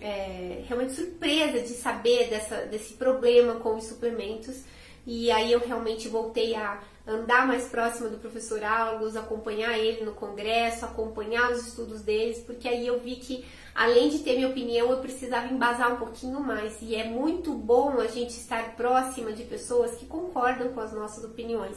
[0.00, 4.62] é, realmente surpresa de saber dessa, desse problema com os suplementos.
[5.06, 10.12] E aí eu realmente voltei a andar mais próxima do professor August, acompanhar ele no
[10.12, 14.90] congresso, acompanhar os estudos deles, porque aí eu vi que além de ter minha opinião,
[14.90, 16.80] eu precisava embasar um pouquinho mais.
[16.80, 21.24] E é muito bom a gente estar próxima de pessoas que concordam com as nossas
[21.24, 21.76] opiniões.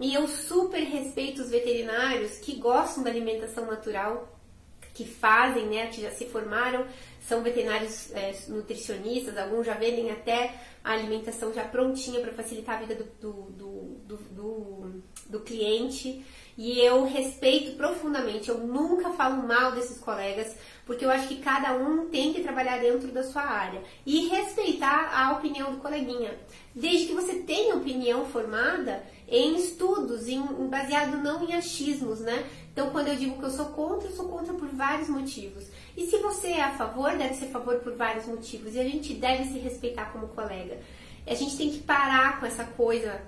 [0.00, 4.28] E eu super respeito os veterinários que gostam da alimentação natural,
[4.94, 6.84] que fazem, né, que já se formaram,
[7.20, 10.54] são veterinários é, nutricionistas, alguns já vendem até
[10.88, 13.04] a alimentação já prontinha para facilitar a vida do,
[13.50, 16.24] do, do, do, cliente.
[16.56, 21.74] E eu respeito profundamente, eu nunca falo mal desses colegas, porque eu acho que cada
[21.74, 26.38] um tem que trabalhar dentro da sua área e respeitar a opinião do coleguinha,
[26.74, 32.48] desde que você tenha opinião formada em estudos, em, baseado não em achismos, né?
[32.72, 35.66] Então, quando eu digo que eu sou contra, eu sou contra por vários motivos.
[35.98, 38.76] E se você é a favor, deve ser a favor por vários motivos.
[38.76, 40.78] E a gente deve se respeitar como colega.
[41.26, 43.20] A gente tem que parar com essa coisa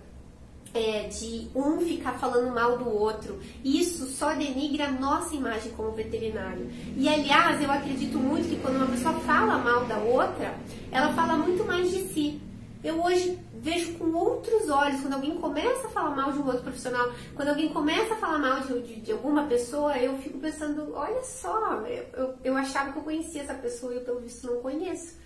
[0.73, 3.41] é, de um ficar falando mal do outro.
[3.65, 6.71] Isso só denigra a nossa imagem como veterinário.
[6.97, 10.55] E aliás, eu acredito muito que quando uma pessoa fala mal da outra,
[10.93, 12.41] ela fala muito mais de si.
[12.83, 16.63] Eu hoje vejo com outros olhos quando alguém começa a falar mal de um outro
[16.63, 20.95] profissional, quando alguém começa a falar mal de, de, de alguma pessoa, eu fico pensando:
[20.95, 24.47] olha só, eu, eu, eu achava que eu conhecia essa pessoa e eu, pelo visto,
[24.47, 25.19] não conheço.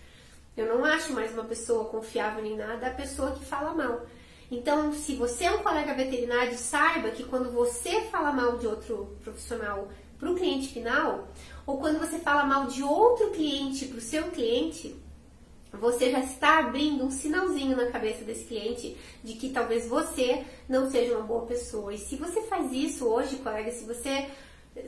[0.56, 4.04] Eu não acho mais uma pessoa confiável nem nada a pessoa que fala mal.
[4.50, 9.16] Então, se você é um colega veterinário, saiba que quando você fala mal de outro
[9.22, 9.88] profissional
[10.18, 11.28] para o cliente final,
[11.66, 14.96] ou quando você fala mal de outro cliente para o seu cliente,
[15.78, 20.90] você já está abrindo um sinalzinho na cabeça desse cliente de que talvez você não
[20.90, 21.92] seja uma boa pessoa.
[21.92, 24.28] E se você faz isso hoje, colega, se você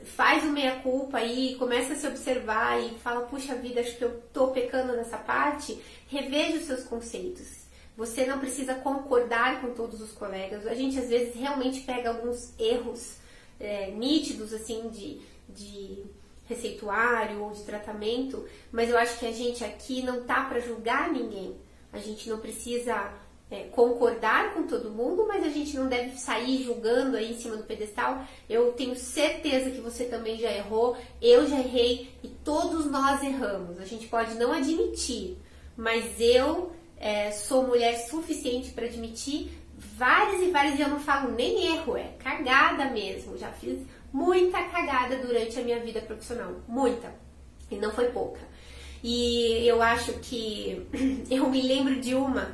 [0.03, 4.21] faz o meia-culpa e começa a se observar e fala, puxa vida, acho que eu
[4.33, 7.65] tô pecando nessa parte, reveja os seus conceitos.
[7.95, 10.67] Você não precisa concordar com todos os colegas.
[10.67, 13.15] A gente às vezes realmente pega alguns erros
[13.59, 15.19] é, nítidos assim de,
[15.49, 16.03] de
[16.47, 21.11] receituário ou de tratamento, mas eu acho que a gente aqui não tá para julgar
[21.11, 21.55] ninguém.
[21.91, 23.11] A gente não precisa
[23.49, 27.55] é, concordar com todo mundo, mas a gente não deve sair julgando aí em cima
[27.55, 28.25] do pedestal.
[28.49, 33.79] Eu tenho certeza que você também já errou, eu já errei e todos nós erramos.
[33.79, 35.37] A gente pode não admitir,
[35.75, 41.31] mas eu é, sou mulher suficiente para admitir várias e várias, e eu não falo
[41.31, 43.37] nem erro, é cagada mesmo.
[43.37, 43.79] Já fiz
[44.11, 47.13] muita cagada durante a minha vida profissional, muita,
[47.69, 48.39] e não foi pouca.
[49.03, 50.87] E eu acho que
[51.29, 52.51] eu me lembro de uma,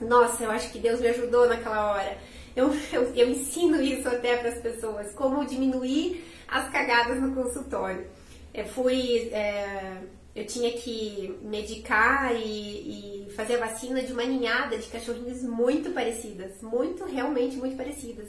[0.00, 2.18] nossa, eu acho que Deus me ajudou naquela hora.
[2.54, 8.06] Eu, eu, eu ensino isso até para as pessoas, como diminuir as cagadas no consultório.
[8.54, 9.28] Eu fui.
[9.32, 9.98] É,
[10.34, 15.90] eu tinha que medicar e, e, fazer a vacina de uma ninhada de cachorrinhos muito
[15.92, 18.28] parecidas, muito, realmente muito parecidas.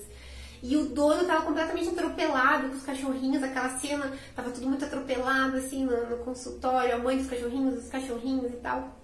[0.61, 5.57] E o dono estava completamente atropelado com os cachorrinhos, aquela cena, estava tudo muito atropelado
[5.57, 8.97] assim no, no, consultório, a mãe dos cachorrinhos, os cachorrinhos e tal.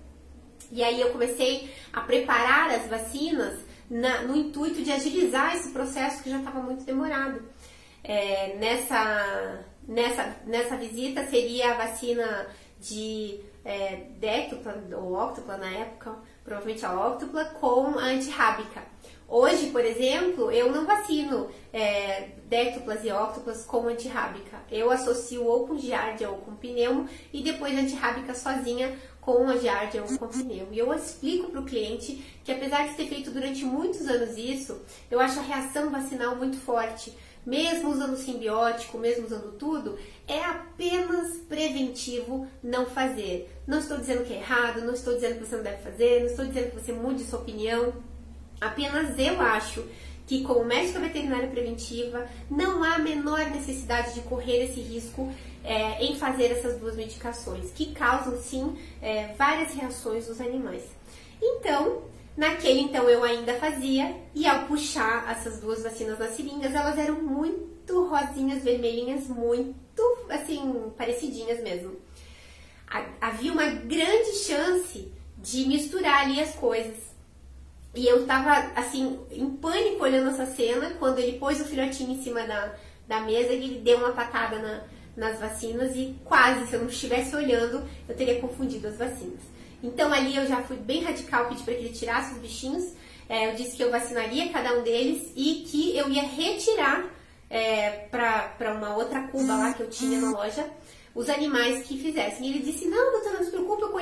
[0.72, 6.24] E aí eu comecei a preparar as vacinas na, no intuito de agilizar esse processo
[6.24, 7.44] que já estava muito demorado.
[8.04, 12.48] É, nessa, nessa, nessa visita seria a vacina
[12.80, 14.08] de é,
[14.98, 18.84] ou óctupla na época, provavelmente a óctupla, com a antirrábica.
[19.36, 24.60] Hoje, por exemplo, eu não vacino é, déctuplas e óctuplas com antirrábica.
[24.70, 30.04] Eu associo ou com giardia ou com pneumo e depois antirrábica sozinha com a giardia
[30.04, 30.72] ou com pneumo.
[30.72, 34.80] E eu explico para o cliente que apesar de ter feito durante muitos anos isso,
[35.10, 37.12] eu acho a reação vacinal muito forte
[37.44, 43.52] mesmo usando simbiótico, mesmo usando tudo, é apenas preventivo não fazer.
[43.66, 46.28] Não estou dizendo que é errado, não estou dizendo que você não deve fazer, não
[46.28, 48.13] estou dizendo que você mude sua opinião.
[48.64, 49.84] Apenas eu acho
[50.26, 55.32] que como médica veterinária preventiva não há a menor necessidade de correr esse risco
[55.64, 60.84] é, em fazer essas duas medicações, que causam sim é, várias reações nos animais.
[61.42, 62.04] Então,
[62.36, 67.22] Naquele então eu ainda fazia e ao puxar essas duas vacinas nas seringas, elas eram
[67.22, 71.96] muito rosinhas, vermelhinhas, muito assim, parecidinhas mesmo.
[73.22, 77.13] Havia uma grande chance de misturar ali as coisas.
[77.96, 82.24] E eu tava assim, em pânico olhando essa cena, quando ele pôs o filhotinho em
[82.24, 82.74] cima da,
[83.08, 84.82] da mesa, ele deu uma patada na,
[85.16, 89.42] nas vacinas e quase, se eu não estivesse olhando, eu teria confundido as vacinas.
[89.84, 92.94] Então ali eu já fui bem radical, pedi para que ele tirasse os bichinhos.
[93.30, 97.06] É, eu disse que eu vacinaria cada um deles e que eu ia retirar
[97.50, 100.66] é, para uma outra cuba lá que eu tinha na loja
[101.16, 102.48] os animais que fizessem.
[102.48, 103.44] Ele disse: Não, doutora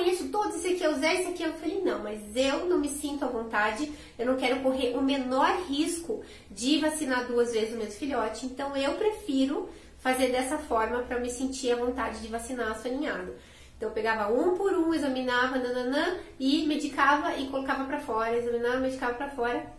[0.02, 1.48] conheço todos, esse aqui é o Zé, esse aqui é...
[1.48, 5.02] Eu falei, não, mas eu não me sinto à vontade, eu não quero correr o
[5.02, 11.02] menor risco de vacinar duas vezes o mesmo filhote, então eu prefiro fazer dessa forma
[11.02, 13.36] para me sentir à vontade de vacinar a sua ninhada.
[13.76, 18.80] Então eu pegava um por um, examinava, nananã, e medicava e colocava para fora, examinava,
[18.80, 19.72] medicava para fora,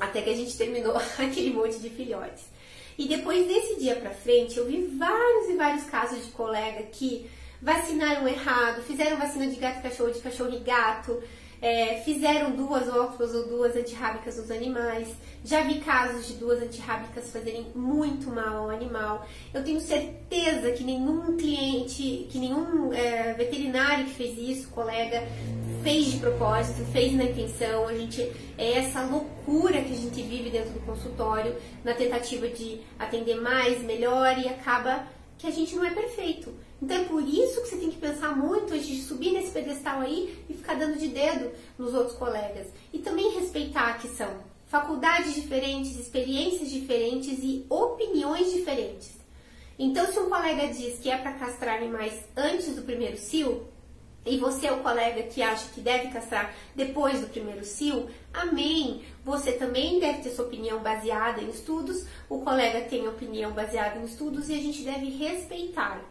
[0.00, 2.55] até que a gente terminou aquele monte de filhotes.
[2.98, 7.28] E depois desse dia para frente, eu vi vários e vários casos de colega que
[7.60, 11.22] vacinaram errado, fizeram vacina de gato e cachorro, de cachorro e gato,
[11.60, 15.08] é, fizeram duas óculos ou duas antirrábicas nos animais.
[15.44, 19.26] Já vi casos de duas antirrábicas fazerem muito mal ao animal.
[19.54, 25.22] Eu tenho certeza que nenhum cliente, que nenhum é, veterinário que fez isso, colega,
[25.82, 27.86] fez de propósito, fez na intenção.
[27.86, 28.20] A gente
[28.58, 33.82] é essa loucura que a gente vive dentro do consultório na tentativa de atender mais,
[33.82, 35.06] melhor e acaba
[35.38, 36.52] que a gente não é perfeito.
[36.80, 40.00] Então é por isso que você tem que pensar muito antes de subir nesse pedestal
[40.00, 42.68] aí e ficar dando de dedo nos outros colegas.
[42.92, 44.28] E também respeitar que são
[44.66, 49.16] faculdades diferentes, experiências diferentes e opiniões diferentes.
[49.78, 53.66] Então, se um colega diz que é para castrar animais antes do primeiro cio,
[54.26, 59.02] e você é o colega que acha que deve castrar depois do primeiro cio, amém.
[59.24, 64.04] Você também deve ter sua opinião baseada em estudos, o colega tem opinião baseada em
[64.04, 66.02] estudos e a gente deve respeitar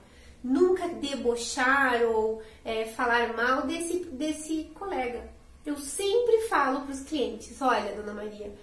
[0.43, 5.27] nunca debochar ou é, falar mal desse, desse colega.
[5.65, 8.53] Eu sempre falo para os clientes: olha, dona Maria,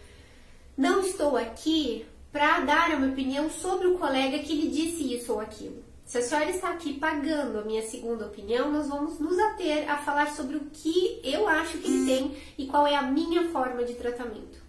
[0.76, 5.32] não estou aqui para dar a minha opinião sobre o colega que lhe disse isso
[5.32, 5.91] ou aquilo.
[6.04, 9.96] Se a senhora está aqui pagando a minha segunda opinião, nós vamos nos ater a
[9.98, 13.84] falar sobre o que eu acho que ele tem e qual é a minha forma
[13.84, 14.60] de tratamento.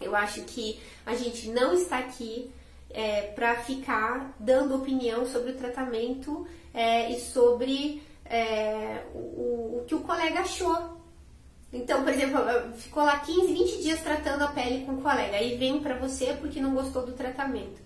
[0.00, 2.50] Eu acho que a gente não está aqui
[2.90, 9.94] é, para ficar dando opinião sobre o tratamento é, e sobre é, o, o, que
[9.94, 11.00] o colega achou.
[11.72, 12.38] Então, por exemplo,
[12.76, 16.34] ficou lá 15, 20 dias tratando a pele com o colega, aí vem para você
[16.38, 17.80] porque não gostou do tratamento.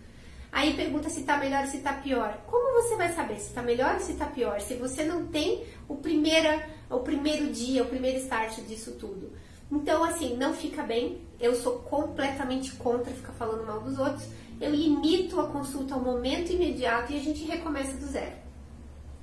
[0.56, 2.42] Aí pergunta se tá melhor ou se tá pior.
[2.46, 5.62] Como você vai saber se tá melhor ou se tá pior, se você não tem
[5.86, 9.32] o, primeira, o primeiro dia, o primeiro start disso tudo?
[9.70, 11.20] Então, assim, não fica bem.
[11.38, 14.26] Eu sou completamente contra ficar falando mal dos outros
[14.60, 18.46] eu limito a consulta ao momento imediato e a gente recomeça do zero.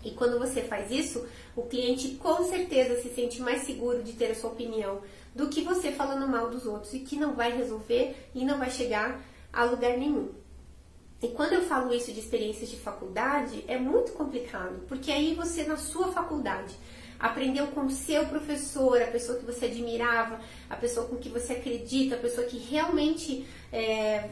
[0.03, 4.31] E quando você faz isso, o cliente com certeza se sente mais seguro de ter
[4.31, 5.01] a sua opinião
[5.33, 8.69] do que você falando mal dos outros e que não vai resolver e não vai
[8.69, 10.42] chegar a lugar nenhum.
[11.23, 15.63] E quando eu falo isso de experiências de faculdade, é muito complicado, porque aí você
[15.63, 16.75] na sua faculdade
[17.17, 21.53] aprendeu com o seu professor, a pessoa que você admirava, a pessoa com que você
[21.53, 24.31] acredita, a pessoa que realmente é,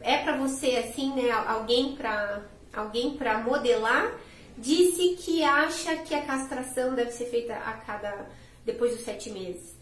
[0.00, 2.40] é para você assim, né, alguém para
[2.72, 4.10] alguém para modelar,
[4.56, 8.30] disse que acha que a castração deve ser feita a cada
[8.64, 9.76] depois dos sete meses.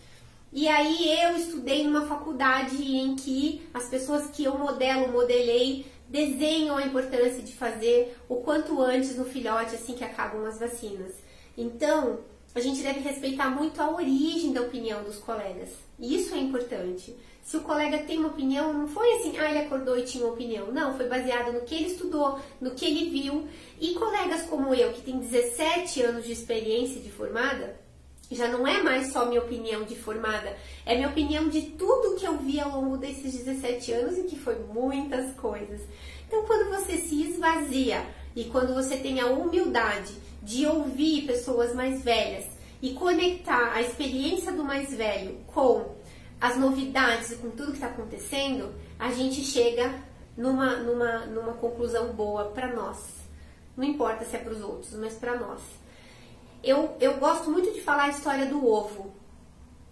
[0.53, 6.77] E aí eu estudei numa faculdade em que as pessoas que eu modelo, modelei, desenham
[6.77, 11.12] a importância de fazer o quanto antes no filhote, assim que acabam as vacinas.
[11.57, 12.21] Então,
[12.55, 15.71] a gente deve respeitar muito a origem da opinião dos colegas.
[15.99, 17.14] Isso é importante.
[17.42, 20.33] Se o colega tem uma opinião, não foi assim, ah, ele acordou e tinha uma
[20.33, 20.73] opinião.
[20.73, 23.47] Não, foi baseado no que ele estudou, no que ele viu.
[23.81, 27.79] E colegas como eu, que tem 17 anos de experiência de formada,
[28.31, 32.27] já não é mais só minha opinião de formada, é minha opinião de tudo que
[32.27, 35.81] eu vi ao longo desses 17 anos e que foi muitas coisas.
[36.27, 40.12] Então, quando você se esvazia e quando você tem a humildade
[40.43, 42.45] de ouvir pessoas mais velhas
[42.83, 45.95] e conectar a experiência do mais velho com
[46.41, 49.95] as novidades e com tudo que está acontecendo, a gente chega
[50.37, 52.99] numa, numa, numa conclusão boa para nós.
[53.77, 55.62] Não importa se é para os outros, mas para nós.
[56.67, 59.15] Eu, eu gosto muito de falar a história do ovo.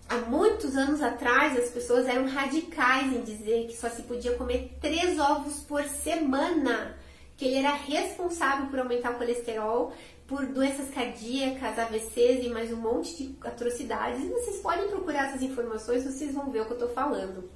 [0.08, 4.76] Há muitos anos atrás, as pessoas eram radicais em dizer que só se podia comer
[4.80, 6.98] três ovos por semana,
[7.36, 9.92] que ele era responsável por aumentar o colesterol
[10.26, 14.24] por doenças cardíacas, AVCs e mais um monte de atrocidades.
[14.24, 17.48] E vocês podem procurar essas informações, vocês vão ver o que eu estou falando.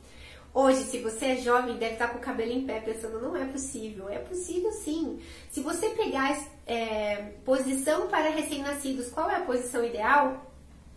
[0.53, 3.44] Hoje, se você é jovem, deve estar com o cabelo em pé pensando, não é
[3.44, 4.09] possível.
[4.09, 5.20] É possível sim.
[5.51, 6.36] Se você pegar
[6.66, 10.53] é, posição para recém-nascidos, qual é a posição ideal?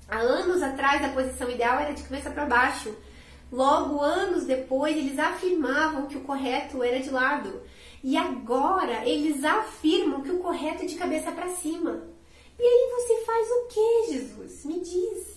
[0.07, 2.93] Há anos atrás, a posição ideal era de cabeça para baixo.
[3.51, 7.61] Logo, anos depois, eles afirmavam que o correto era de lado.
[8.03, 12.07] E agora eles afirmam que o correto é de cabeça para cima.
[12.57, 14.65] E aí você faz o que, Jesus?
[14.65, 15.30] Me diz.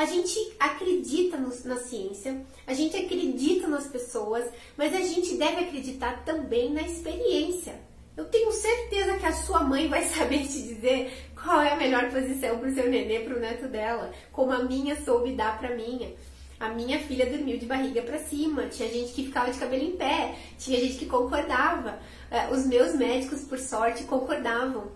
[0.00, 5.64] A gente acredita no, na ciência, a gente acredita nas pessoas, mas a gente deve
[5.64, 7.78] acreditar também na experiência.
[8.16, 12.10] Eu tenho certeza que a sua mãe vai saber te dizer qual é a melhor
[12.10, 15.76] posição para o seu nenê, para o neto dela, como a minha soube dar para
[15.76, 16.14] minha.
[16.58, 19.96] A minha filha dormiu de barriga para cima, tinha gente que ficava de cabelo em
[19.98, 21.98] pé, tinha gente que concordava.
[22.30, 24.92] É, os meus médicos, por sorte, concordavam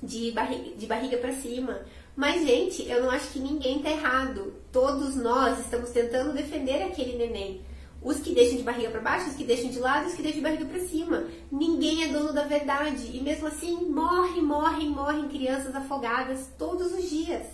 [0.00, 1.80] de barriga, de barriga para cima.
[2.18, 4.52] Mas, gente, eu não acho que ninguém tá errado.
[4.72, 7.60] Todos nós estamos tentando defender aquele neném.
[8.02, 10.40] Os que deixam de barriga para baixo, os que deixam de lado, os que deixam
[10.40, 11.26] de barriga para cima.
[11.48, 13.16] Ninguém é dono da verdade.
[13.16, 17.46] E mesmo assim, morrem, morrem, morrem crianças afogadas todos os dias.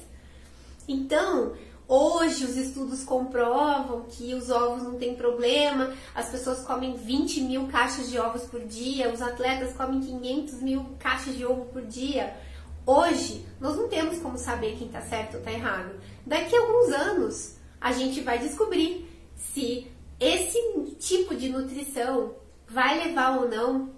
[0.89, 1.53] Então,
[1.87, 7.67] Hoje os estudos comprovam que os ovos não tem problema, as pessoas comem 20 mil
[7.67, 12.35] caixas de ovos por dia, os atletas comem 500 mil caixas de ovo por dia.
[12.87, 15.95] Hoje nós não temos como saber quem está certo ou está errado.
[16.26, 20.59] Daqui a alguns anos a gente vai descobrir se esse
[20.99, 22.35] tipo de nutrição
[22.68, 23.91] vai levar ou não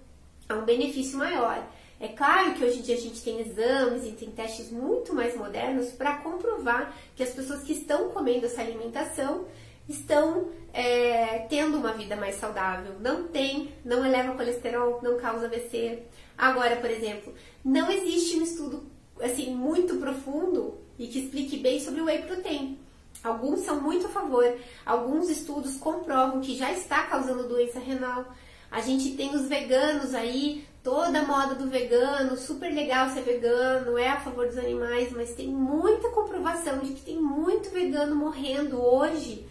[0.48, 1.66] a um benefício maior.
[1.98, 5.36] É claro que hoje em dia a gente tem exames e tem testes muito mais
[5.36, 9.46] modernos para comprovar que as pessoas que estão comendo essa alimentação
[9.88, 12.96] estão é, tendo uma vida mais saudável.
[13.00, 16.02] Não tem, não eleva colesterol, não causa AVC.
[16.36, 17.32] Agora, por exemplo,
[17.66, 18.84] não existe um estudo
[19.20, 22.78] assim muito profundo e que explique bem sobre o whey protein.
[23.24, 28.24] Alguns são muito a favor, alguns estudos comprovam que já está causando doença renal.
[28.70, 33.98] A gente tem os veganos aí toda a moda do vegano, super legal ser vegano,
[33.98, 38.80] é a favor dos animais, mas tem muita comprovação de que tem muito vegano morrendo
[38.80, 39.44] hoje,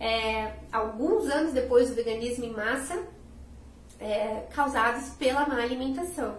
[0.00, 2.98] é, alguns anos depois do veganismo em massa,
[4.00, 6.38] é, causados pela má alimentação.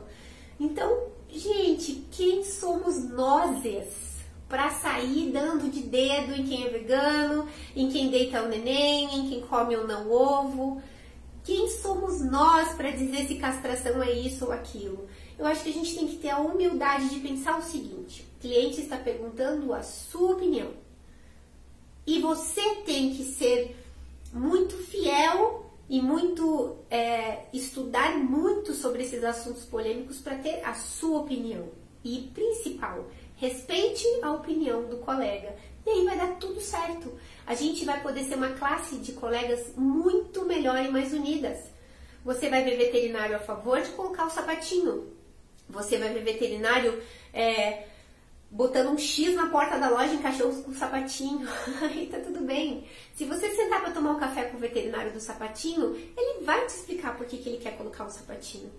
[0.60, 3.64] Então, gente, quem somos nós
[4.48, 9.30] para sair dando de dedo em quem é vegano, em quem deita o neném, em
[9.30, 10.82] quem come ou não ovo?
[11.44, 15.08] Quem somos nós para dizer se castração é isso ou aquilo?
[15.38, 18.42] Eu acho que a gente tem que ter a humildade de pensar o seguinte: o
[18.42, 20.72] cliente está perguntando a sua opinião.
[22.06, 23.76] E você tem que ser
[24.34, 31.22] muito fiel e muito é, estudar muito sobre esses assuntos polêmicos para ter a sua
[31.22, 31.70] opinião.
[32.04, 35.56] E principal, respeite a opinião do colega.
[35.86, 37.12] E aí vai dar tudo certo
[37.50, 41.58] a gente vai poder ser uma classe de colegas muito melhor e mais unidas.
[42.24, 45.12] Você vai ver veterinário a favor de colocar o sapatinho.
[45.68, 47.02] Você vai ver veterinário
[47.34, 47.88] é,
[48.52, 51.48] botando um X na porta da loja em cachorros com sapatinho.
[51.82, 52.86] Aí tá tudo bem.
[53.16, 56.70] Se você sentar para tomar um café com o veterinário do sapatinho, ele vai te
[56.70, 58.72] explicar por que, que ele quer colocar um sapatinho.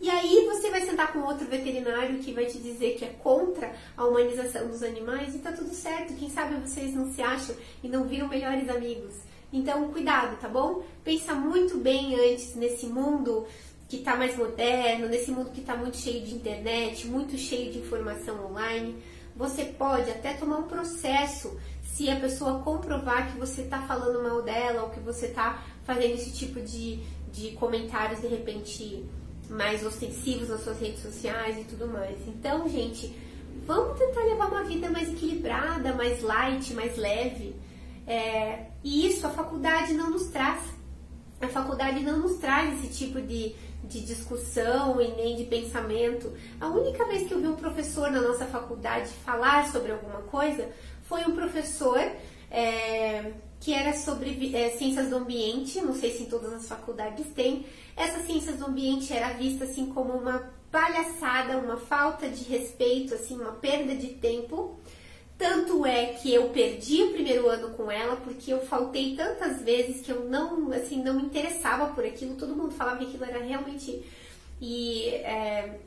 [0.00, 3.70] E aí você vai sentar com outro veterinário que vai te dizer que é contra
[3.94, 6.14] a humanização dos animais e tá tudo certo.
[6.14, 7.54] Quem sabe vocês não se acham
[7.84, 9.14] e não viram melhores amigos.
[9.52, 10.82] Então, cuidado, tá bom?
[11.04, 13.46] Pensa muito bem antes nesse mundo
[13.90, 17.80] que está mais moderno, nesse mundo que está muito cheio de internet, muito cheio de
[17.80, 18.96] informação online.
[19.40, 24.42] Você pode até tomar um processo se a pessoa comprovar que você está falando mal
[24.42, 29.02] dela ou que você está fazendo esse tipo de, de comentários de repente
[29.48, 32.18] mais ostensivos nas suas redes sociais e tudo mais.
[32.28, 33.16] Então, gente,
[33.66, 37.56] vamos tentar levar uma vida mais equilibrada, mais light, mais leve.
[38.06, 40.60] É, e isso a faculdade não nos traz.
[41.40, 46.32] A faculdade não nos traz esse tipo de, de discussão e nem de pensamento.
[46.60, 50.68] A única vez que eu vi um professor na nossa faculdade falar sobre alguma coisa
[51.02, 52.00] foi um professor
[52.50, 55.80] é, que era sobre é, ciências do ambiente.
[55.80, 57.66] Não sei se em todas as faculdades tem,
[57.96, 63.34] essa ciências do ambiente era vista assim como uma palhaçada, uma falta de respeito, assim,
[63.34, 64.79] uma perda de tempo.
[65.40, 70.02] Tanto é que eu perdi o primeiro ano com ela porque eu faltei tantas vezes
[70.02, 72.36] que eu não, assim, não me interessava por aquilo.
[72.36, 74.04] Todo mundo falava que aquilo era realmente
[74.60, 75.78] e é,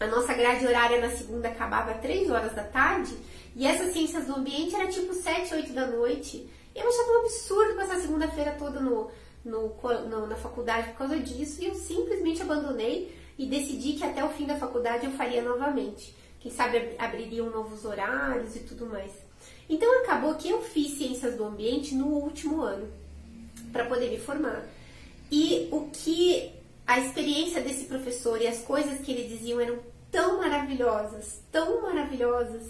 [0.00, 3.16] a nossa grade horária na segunda acabava às 3 horas da tarde
[3.54, 6.50] e essas ciências do ambiente era tipo 7, 8 da noite.
[6.74, 9.08] Eu achava um absurdo passar segunda-feira toda no,
[9.44, 9.72] no,
[10.08, 14.30] no, na faculdade por causa disso e eu simplesmente abandonei e decidi que até o
[14.30, 16.12] fim da faculdade eu faria novamente.
[16.46, 19.10] Quem sabe abririam novos horários e tudo mais.
[19.68, 22.88] Então acabou que eu fiz ciências do ambiente no último ano
[23.72, 24.64] para poder me formar.
[25.28, 26.52] E o que
[26.86, 32.62] a experiência desse professor e as coisas que ele dizia eram tão maravilhosas, tão maravilhosas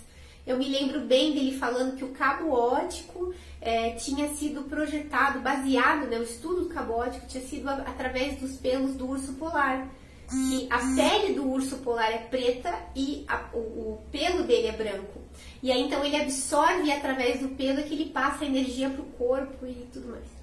[0.47, 6.07] eu me lembro bem dele falando que o cabo ótico é, tinha sido projetado, baseado,
[6.07, 9.87] né, o estudo do cabo ótico tinha sido através dos pelos do urso polar.
[10.29, 14.73] Que a pele do urso polar é preta e a, o, o, pelo dele é
[14.73, 15.21] branco.
[15.63, 19.65] E aí então ele absorve através do pelo que ele passa a energia pro corpo
[19.67, 20.37] e tudo mais.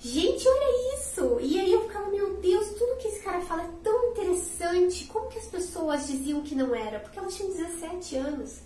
[0.00, 1.38] Gente, olha isso!
[1.40, 5.06] E aí eu ficava, meu Deus, tudo que esse cara fala é tão interessante.
[5.06, 7.00] Como que as pessoas diziam que não era?
[7.00, 8.60] Porque elas tinham 17 anos.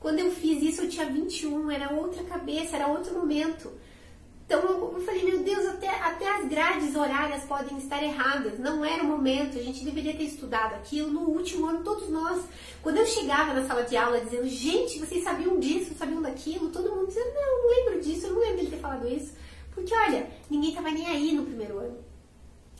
[0.00, 3.70] Quando eu fiz isso, eu tinha 21, era outra cabeça, era outro momento.
[4.48, 8.58] Então eu falei, meu Deus, até, até as grades horárias podem estar erradas.
[8.58, 12.42] Não era o momento, a gente deveria ter estudado aquilo no último ano, todos nós.
[12.82, 16.90] Quando eu chegava na sala de aula dizendo, gente, vocês sabiam disso, sabiam daquilo, todo
[16.90, 19.34] mundo dizia, não, não lembro disso, eu não lembro dele ter falado isso.
[19.74, 21.98] Porque olha, ninguém estava nem aí no primeiro ano.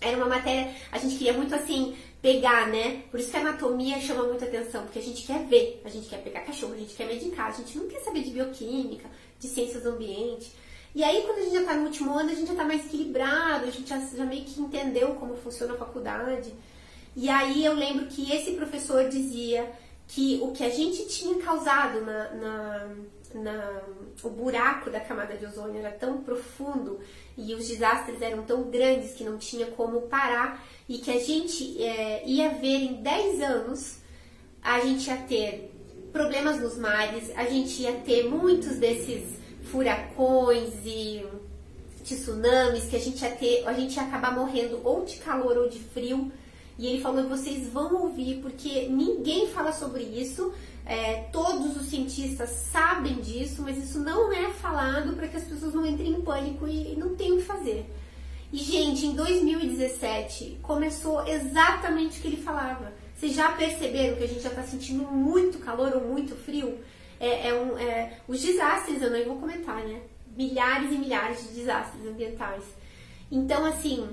[0.00, 3.02] Era uma matéria, a gente queria muito assim, pegar, né?
[3.10, 6.08] Por isso que a anatomia chama muita atenção, porque a gente quer ver, a gente
[6.08, 9.48] quer pegar cachorro, a gente quer medicar, a gente não quer saber de bioquímica, de
[9.48, 10.50] ciências do ambiente.
[10.95, 12.86] E aí, quando a gente já está no último ano, a gente já está mais
[12.86, 16.53] equilibrado, a gente já, já meio que entendeu como funciona a faculdade.
[17.14, 19.70] E aí eu lembro que esse professor dizia
[20.07, 22.89] que o que a gente tinha causado na, na,
[23.34, 23.82] na,
[24.22, 26.99] o buraco da camada de ozônio era tão profundo
[27.36, 31.82] e os desastres eram tão grandes que não tinha como parar e que a gente
[31.82, 33.99] é, ia ver em 10 anos
[34.62, 35.70] a gente ia ter
[36.12, 39.38] problemas nos mares, a gente ia ter muitos desses
[39.70, 41.24] furacões e
[42.04, 45.68] tsunamis, que a gente ia ter, a gente ia acabar morrendo ou de calor ou
[45.68, 46.32] de frio.
[46.78, 50.52] E ele falou: vocês vão ouvir, porque ninguém fala sobre isso.
[50.86, 55.74] É, todos os cientistas sabem disso, mas isso não é falado para que as pessoas
[55.74, 57.84] não entrem em pânico e, e não tenham o que fazer.
[58.50, 62.94] E, gente, em 2017 começou exatamente o que ele falava.
[63.14, 66.78] Vocês já perceberam que a gente já está sentindo muito calor ou muito frio?
[67.20, 70.00] É, é um, é, os desastres, eu não vou comentar, né?
[70.36, 72.64] Milhares e milhares de desastres ambientais.
[73.30, 74.08] Então, assim,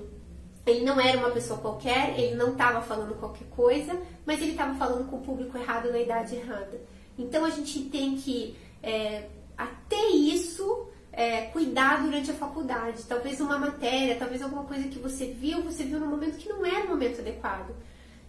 [0.66, 4.74] ele não era uma pessoa qualquer, ele não estava falando qualquer coisa, mas ele estava
[4.76, 6.82] falando com o público errado na idade errada.
[7.18, 9.28] Então, a gente tem que, é,
[9.58, 13.03] até isso, é, cuidar durante a faculdade.
[13.03, 16.66] Talvez uma matéria, talvez alguma coisa que você viu, você viu no momento que não
[16.66, 17.74] era o momento adequado.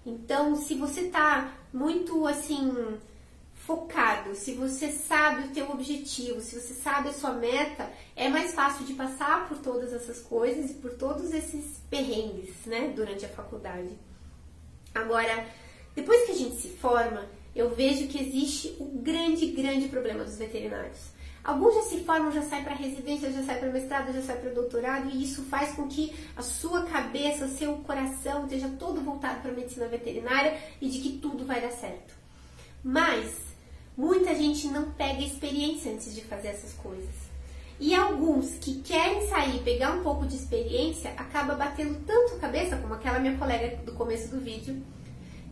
[0.04, 2.98] Então, se você está muito assim
[3.66, 8.54] focado, se você sabe o teu objetivo, se você sabe a sua meta, é mais
[8.54, 13.28] fácil de passar por todas essas coisas e por todos esses perrengues, né, durante a
[13.28, 13.90] faculdade.
[14.94, 15.46] Agora,
[15.96, 20.38] depois que a gente se forma, eu vejo que existe o grande, grande problema dos
[20.38, 21.16] veterinários.
[21.42, 24.50] Alguns já se formam, já saem para residência, já saem para mestrado, já saem para
[24.50, 29.40] doutorado, e isso faz com que a sua cabeça, o seu coração esteja todo voltado
[29.40, 32.14] para a medicina veterinária e de que tudo vai dar certo.
[32.82, 33.45] Mas
[33.96, 37.14] Muita gente não pega experiência antes de fazer essas coisas.
[37.80, 42.76] E alguns que querem sair, pegar um pouco de experiência, acaba batendo tanto a cabeça,
[42.76, 44.82] como aquela minha colega do começo do vídeo,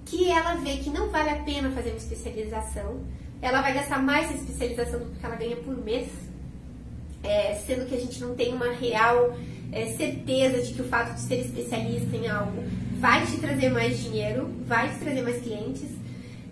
[0.04, 3.00] que ela vê que não vale a pena fazer uma especialização,
[3.40, 6.08] ela vai gastar mais especialização do que ela ganha por mês,
[7.22, 9.36] é, sendo que a gente não tem uma real
[9.72, 12.62] é, certeza de que o fato de ser especialista em algo
[12.98, 15.90] vai te trazer mais dinheiro, vai te trazer mais clientes,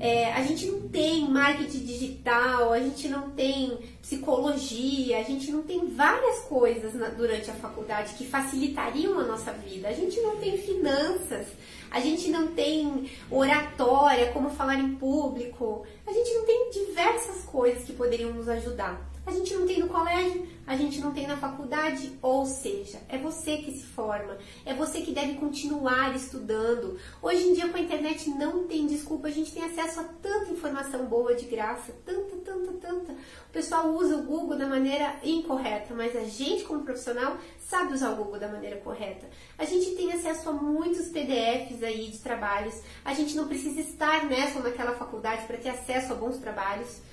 [0.03, 5.63] é, a gente não tem marketing digital, a gente não tem psicologia, a gente não
[5.63, 9.87] tem várias coisas na, durante a faculdade que facilitariam a nossa vida.
[9.87, 11.47] A gente não tem finanças,
[11.89, 17.85] a gente não tem oratória, como falar em público, a gente não tem diversas coisas
[17.85, 19.12] que poderiam nos ajudar.
[19.25, 23.17] A gente não tem no colégio, a gente não tem na faculdade, ou seja, é
[23.17, 26.99] você que se forma, é você que deve continuar estudando.
[27.23, 30.51] Hoje em dia com a internet não tem desculpa, a gente tem acesso a tanta
[30.51, 33.13] informação boa de graça, tanta, tanta, tanta.
[33.13, 38.11] O pessoal usa o Google da maneira incorreta, mas a gente como profissional sabe usar
[38.11, 39.31] o Google da maneira correta.
[39.57, 44.25] A gente tem acesso a muitos PDFs aí de trabalhos, a gente não precisa estar
[44.27, 47.12] nessa ou naquela faculdade para ter acesso a bons trabalhos.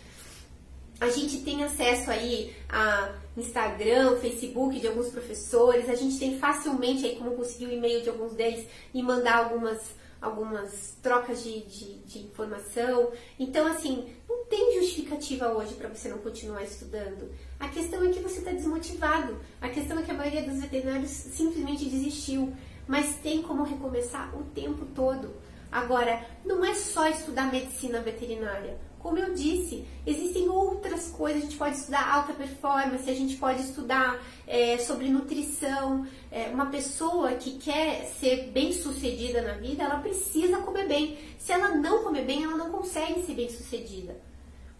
[1.00, 7.06] A gente tem acesso aí a Instagram, Facebook de alguns professores, a gente tem facilmente
[7.06, 9.80] aí como conseguir o e-mail de alguns deles e mandar algumas,
[10.22, 13.14] algumas trocas de, de, de informação.
[13.40, 17.32] Então, assim, não tem justificativa hoje para você não continuar estudando.
[17.58, 19.40] A questão é que você está desmotivado.
[19.62, 22.54] A questão é que a maioria dos veterinários simplesmente desistiu.
[22.86, 25.34] Mas tem como recomeçar o tempo todo.
[25.72, 28.89] Agora, não é só estudar medicina veterinária.
[29.10, 31.42] Como eu disse, existem outras coisas.
[31.42, 36.06] A gente pode estudar alta performance, a gente pode estudar é, sobre nutrição.
[36.32, 41.18] É, uma pessoa que quer ser bem sucedida na vida, ela precisa comer bem.
[41.40, 44.16] Se ela não comer bem, ela não consegue ser bem sucedida.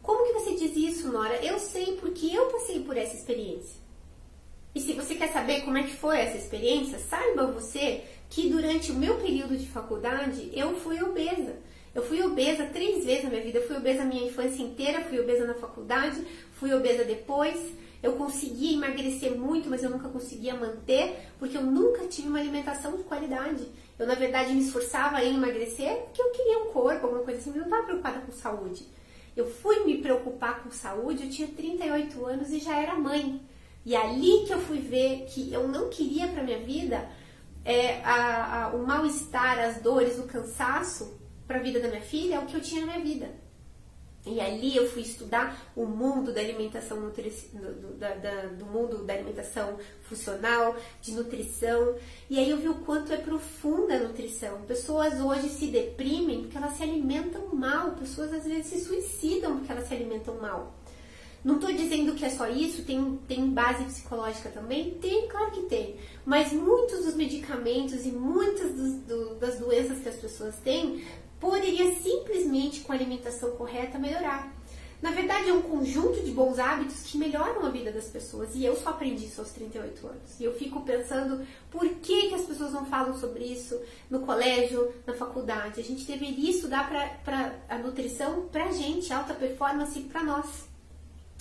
[0.04, 1.44] Como que você diz isso, Nora?
[1.44, 3.82] Eu sei porque eu passei por essa experiência.
[4.76, 8.92] E se você quer saber como é que foi essa experiência, saiba você que durante
[8.92, 11.58] o meu período de faculdade eu fui obesa.
[11.94, 13.60] Eu fui obesa três vezes na minha vida.
[13.60, 16.24] Eu fui obesa a minha infância inteira, fui obesa na faculdade,
[16.54, 17.58] fui obesa depois.
[18.02, 22.96] Eu conseguia emagrecer muito, mas eu nunca conseguia manter, porque eu nunca tive uma alimentação
[22.96, 23.68] de qualidade.
[23.98, 27.50] Eu, na verdade, me esforçava em emagrecer porque eu queria um corpo, alguma coisa assim,
[27.50, 28.88] mas eu não estava preocupada com saúde.
[29.36, 33.42] Eu fui me preocupar com saúde, eu tinha 38 anos e já era mãe.
[33.86, 37.10] E ali que eu fui ver que eu não queria para minha vida
[37.66, 41.19] é, a, a, o mal-estar, as dores, o cansaço
[41.50, 43.32] para a vida da minha filha é o que eu tinha na minha vida.
[44.24, 49.14] E ali eu fui estudar o mundo da alimentação do, da, da, do mundo da
[49.16, 51.96] alimentação funcional, de nutrição.
[52.30, 54.62] E aí eu vi o quanto é profunda a nutrição.
[54.68, 57.94] Pessoas hoje se deprimem porque elas se alimentam mal.
[57.94, 60.76] Pessoas às vezes se suicidam porque elas se alimentam mal.
[61.44, 64.92] Não estou dizendo que é só isso, tem, tem base psicológica também?
[65.02, 65.96] Tem, claro que tem.
[66.26, 71.02] Mas muitos dos medicamentos e muitas dos, do, das doenças que as pessoas têm
[71.40, 74.54] poderia simplesmente com a alimentação correta melhorar.
[75.02, 78.54] Na verdade, é um conjunto de bons hábitos que melhoram a vida das pessoas.
[78.54, 80.40] E eu só aprendi isso aos 38 anos.
[80.40, 83.80] E eu fico pensando por que, que as pessoas não falam sobre isso
[84.10, 85.80] no colégio, na faculdade.
[85.80, 86.90] A gente deveria estudar
[87.24, 90.68] para a nutrição para a gente, alta performance para nós.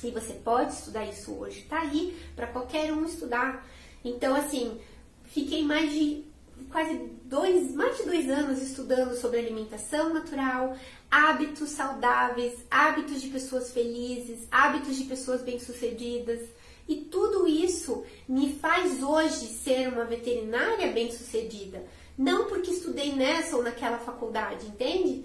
[0.05, 1.63] E você pode estudar isso hoje.
[1.63, 3.67] Tá aí para qualquer um estudar.
[4.05, 4.79] Então, assim,
[5.25, 6.25] fiquei mais de
[6.71, 10.77] quase dois, mais de dois anos estudando sobre alimentação natural,
[11.11, 16.41] hábitos saudáveis, hábitos de pessoas felizes, hábitos de pessoas bem-sucedidas.
[16.89, 21.85] E tudo isso me faz hoje ser uma veterinária bem-sucedida.
[22.17, 25.25] Não porque estudei nessa ou naquela faculdade, entende?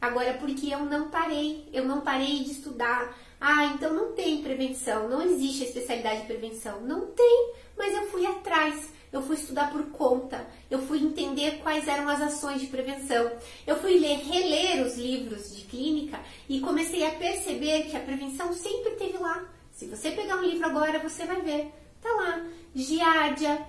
[0.00, 3.18] Agora, porque eu não parei, eu não parei de estudar.
[3.40, 6.80] Ah, então não tem prevenção, não existe a especialidade de prevenção.
[6.82, 11.88] Não tem, mas eu fui atrás eu fui estudar por conta, eu fui entender quais
[11.88, 13.30] eram as ações de prevenção,
[13.66, 18.52] eu fui ler, reler os livros de clínica e comecei a perceber que a prevenção
[18.52, 19.44] sempre esteve lá.
[19.72, 22.44] Se você pegar um livro agora, você vai ver, tá lá,
[22.74, 23.66] giardia,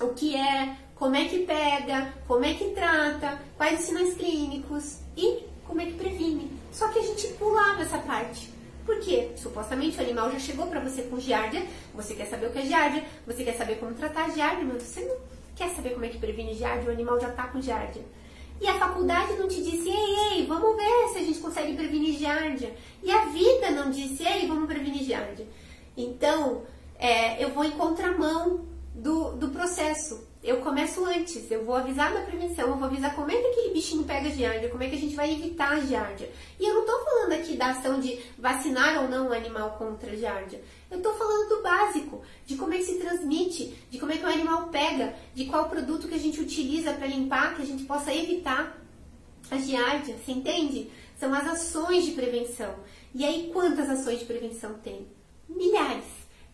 [0.00, 4.98] o que é, como é que pega, como é que trata, quais os sinais clínicos
[5.16, 6.50] e como é que previne.
[6.72, 8.53] Só que a gente pulava essa parte.
[8.84, 9.30] Por quê?
[9.36, 11.64] Supostamente o animal já chegou para você com giardia,
[11.94, 14.82] você quer saber o que é giardia, você quer saber como tratar a giardia, mas
[14.82, 15.16] você não
[15.56, 18.04] quer saber como é que previne giardia, o animal já está com giardia.
[18.60, 22.14] E a faculdade não te disse, ei, ei, vamos ver se a gente consegue prevenir
[22.14, 22.74] giardia.
[23.02, 25.46] E a vida não disse, ei, vamos prevenir giardia.
[25.96, 26.62] Então,
[26.98, 32.20] é, eu vou em contramão do, do processo eu começo antes, eu vou avisar da
[32.20, 34.98] prevenção, eu vou avisar como é que aquele bichinho pega giardia, como é que a
[34.98, 36.30] gente vai evitar a giardia.
[36.60, 40.12] E eu não estou falando aqui da ação de vacinar ou não o animal contra
[40.12, 40.62] a giardia.
[40.90, 44.24] Eu estou falando do básico, de como é que se transmite, de como é que
[44.24, 47.84] o animal pega, de qual produto que a gente utiliza para limpar, que a gente
[47.84, 48.78] possa evitar
[49.50, 50.90] a giardia, você entende?
[51.18, 52.74] São as ações de prevenção.
[53.14, 55.06] E aí, quantas ações de prevenção tem?
[55.48, 56.04] Milhares.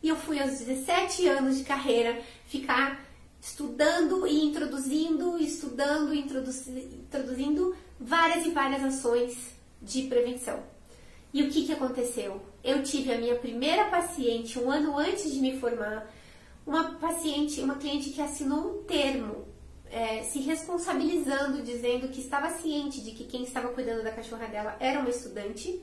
[0.00, 3.09] E eu fui aos 17 anos de carreira ficar
[3.40, 10.62] estudando e introduzindo, estudando e introduzindo várias e várias ações de prevenção.
[11.32, 12.42] E o que, que aconteceu?
[12.62, 16.12] Eu tive a minha primeira paciente um ano antes de me formar,
[16.66, 19.46] uma paciente, uma cliente que assinou um termo
[19.90, 24.76] é, se responsabilizando, dizendo que estava ciente de que quem estava cuidando da cachorra dela
[24.78, 25.80] era uma estudante.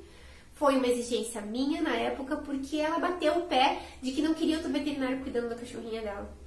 [0.53, 4.58] Foi uma exigência minha na época, porque ela bateu o pé de que não queria
[4.58, 6.46] outro veterinário cuidando da cachorrinha dela.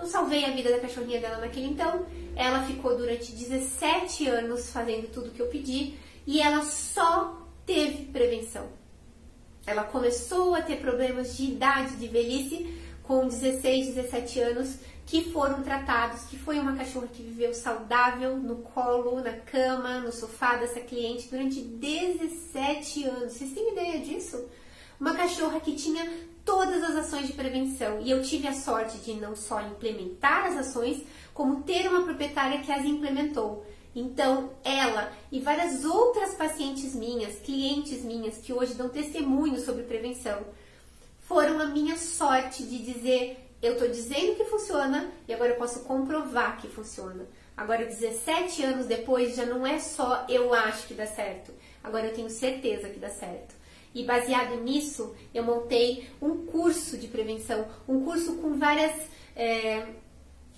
[0.00, 2.06] Eu salvei a vida da cachorrinha dela naquele então.
[2.34, 5.94] Ela ficou durante 17 anos fazendo tudo que eu pedi
[6.26, 8.66] e ela só teve prevenção.
[9.66, 15.62] Ela começou a ter problemas de idade, de velhice, com 16, 17 anos, que foram
[15.62, 20.80] tratados, que foi uma cachorra que viveu saudável no colo, na cama, no sofá dessa
[20.80, 23.32] cliente durante 17 anos.
[23.34, 24.48] Vocês têm ideia disso?
[25.00, 26.06] Uma cachorra que tinha
[26.44, 28.02] todas as ações de prevenção.
[28.02, 32.60] E eu tive a sorte de não só implementar as ações, como ter uma proprietária
[32.60, 33.64] que as implementou.
[33.96, 40.38] Então, ela e várias outras pacientes minhas, clientes minhas, que hoje dão testemunho sobre prevenção,
[41.20, 45.80] foram a minha sorte de dizer: eu estou dizendo que funciona e agora eu posso
[45.80, 47.26] comprovar que funciona.
[47.56, 52.14] Agora, 17 anos depois, já não é só eu acho que dá certo, agora eu
[52.14, 53.59] tenho certeza que dá certo.
[53.94, 58.94] E baseado nisso, eu montei um curso de prevenção, um curso com várias,
[59.34, 59.86] é,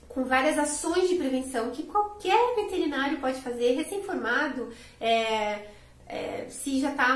[0.08, 4.68] com várias ações de prevenção que qualquer veterinário pode fazer, recém-formado,
[5.00, 5.66] é,
[6.06, 7.06] é, se já está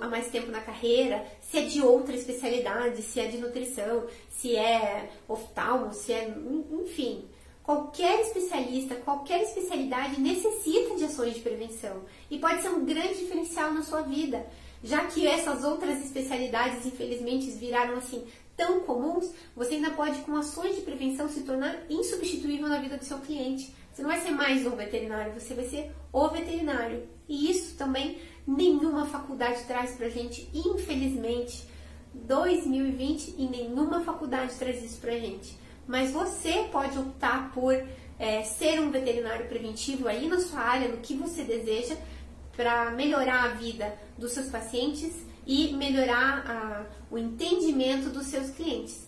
[0.00, 4.56] há, mais tempo na carreira, se é de outra especialidade, se é de nutrição, se
[4.56, 6.34] é oftalmo, se é,
[6.72, 7.28] enfim,
[7.66, 12.02] Qualquer especialista, qualquer especialidade necessita de ações de prevenção.
[12.30, 14.46] E pode ser um grande diferencial na sua vida,
[14.86, 18.24] já que essas outras especialidades, infelizmente, viraram assim
[18.56, 23.04] tão comuns, você ainda pode, com ações de prevenção, se tornar insubstituível na vida do
[23.04, 23.74] seu cliente.
[23.92, 27.06] Você não vai ser mais um veterinário, você vai ser o veterinário.
[27.28, 31.66] E isso também nenhuma faculdade traz pra gente, infelizmente.
[32.14, 35.54] 2020 e nenhuma faculdade traz isso pra gente
[35.86, 37.74] mas você pode optar por
[38.18, 41.96] é, ser um veterinário preventivo aí na sua área, no que você deseja,
[42.56, 45.12] para melhorar a vida dos seus pacientes
[45.46, 49.06] e melhorar a, o entendimento dos seus clientes.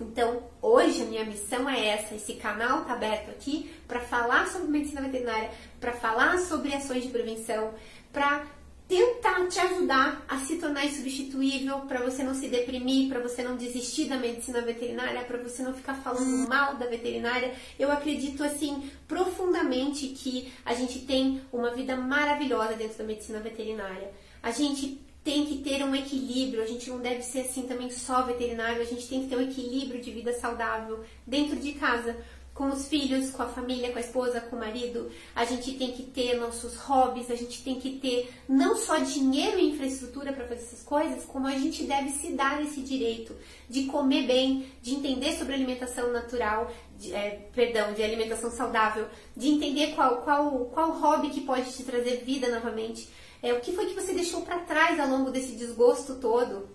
[0.00, 2.14] Então, hoje a minha missão é essa.
[2.14, 5.50] Esse canal está aberto aqui para falar sobre medicina veterinária,
[5.80, 7.74] para falar sobre ações de prevenção,
[8.12, 8.46] para
[8.88, 13.54] tentar te ajudar a se tornar insubstituível, para você não se deprimir, para você não
[13.54, 17.52] desistir da medicina veterinária, para você não ficar falando mal da veterinária.
[17.78, 24.10] Eu acredito assim profundamente que a gente tem uma vida maravilhosa dentro da medicina veterinária.
[24.42, 28.22] A gente tem que ter um equilíbrio, a gente não deve ser assim também só
[28.22, 32.16] veterinário, a gente tem que ter um equilíbrio de vida saudável dentro de casa
[32.58, 35.12] com os filhos, com a família, com a esposa, com o marido.
[35.32, 39.60] A gente tem que ter nossos hobbies, a gente tem que ter não só dinheiro
[39.60, 43.32] e infraestrutura para fazer essas coisas, como a gente deve se dar esse direito
[43.68, 49.06] de comer bem, de entender sobre alimentação natural, de, é, perdão, de alimentação saudável,
[49.36, 53.08] de entender qual, qual, qual hobby que pode te trazer vida novamente.
[53.40, 56.68] É, o que foi que você deixou para trás ao longo desse desgosto todo?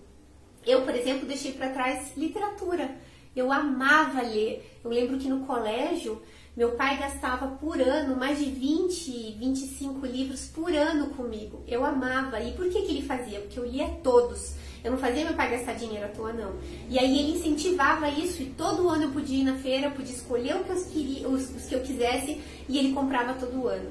[0.66, 2.96] Eu, por exemplo, deixei para trás literatura.
[3.36, 4.80] Eu amava ler.
[4.84, 6.22] Eu lembro que no colégio,
[6.56, 11.64] meu pai gastava por ano mais de 20, 25 livros por ano comigo.
[11.68, 12.40] Eu amava.
[12.42, 13.40] E por que, que ele fazia?
[13.40, 14.54] Porque eu lia todos.
[14.84, 16.56] Eu não fazia meu pai gastar dinheiro à toa, não.
[16.90, 20.14] E aí ele incentivava isso e todo ano eu podia ir na feira, eu podia
[20.14, 23.90] escolher que queria, os, os que eu quisesse e ele comprava todo ano.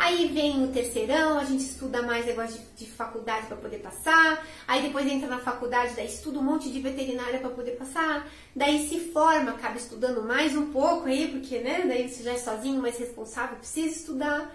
[0.00, 4.46] Aí vem o terceirão, a gente estuda mais negócio de, de faculdade para poder passar.
[4.66, 8.26] Aí depois entra na faculdade, daí estuda um monte de veterinária para poder passar.
[8.56, 12.38] Daí se forma, acaba estudando mais um pouco aí, porque né, daí você já é
[12.38, 14.50] sozinho, mais responsável, precisa estudar.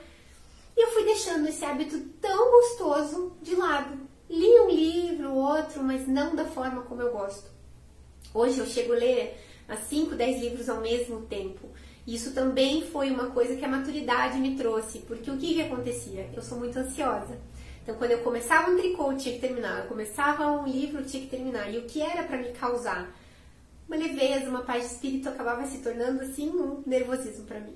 [0.76, 4.00] E eu fui deixando esse hábito tão gostoso de lado.
[4.28, 7.52] Li um livro, outro, mas não da forma como eu gosto.
[8.34, 9.39] Hoje eu chego a ler
[9.89, 11.70] 5, 10 livros ao mesmo tempo.
[12.06, 16.30] Isso também foi uma coisa que a maturidade me trouxe, porque o que, que acontecia?
[16.36, 17.39] Eu sou muito ansiosa.
[17.82, 19.80] Então, quando eu começava um tricô, eu tinha que terminar.
[19.80, 21.72] Eu começava um livro, eu tinha que terminar.
[21.72, 23.12] E o que era para me causar
[23.88, 27.76] uma leveza, uma paz de espírito, acabava se tornando assim um nervosismo para mim.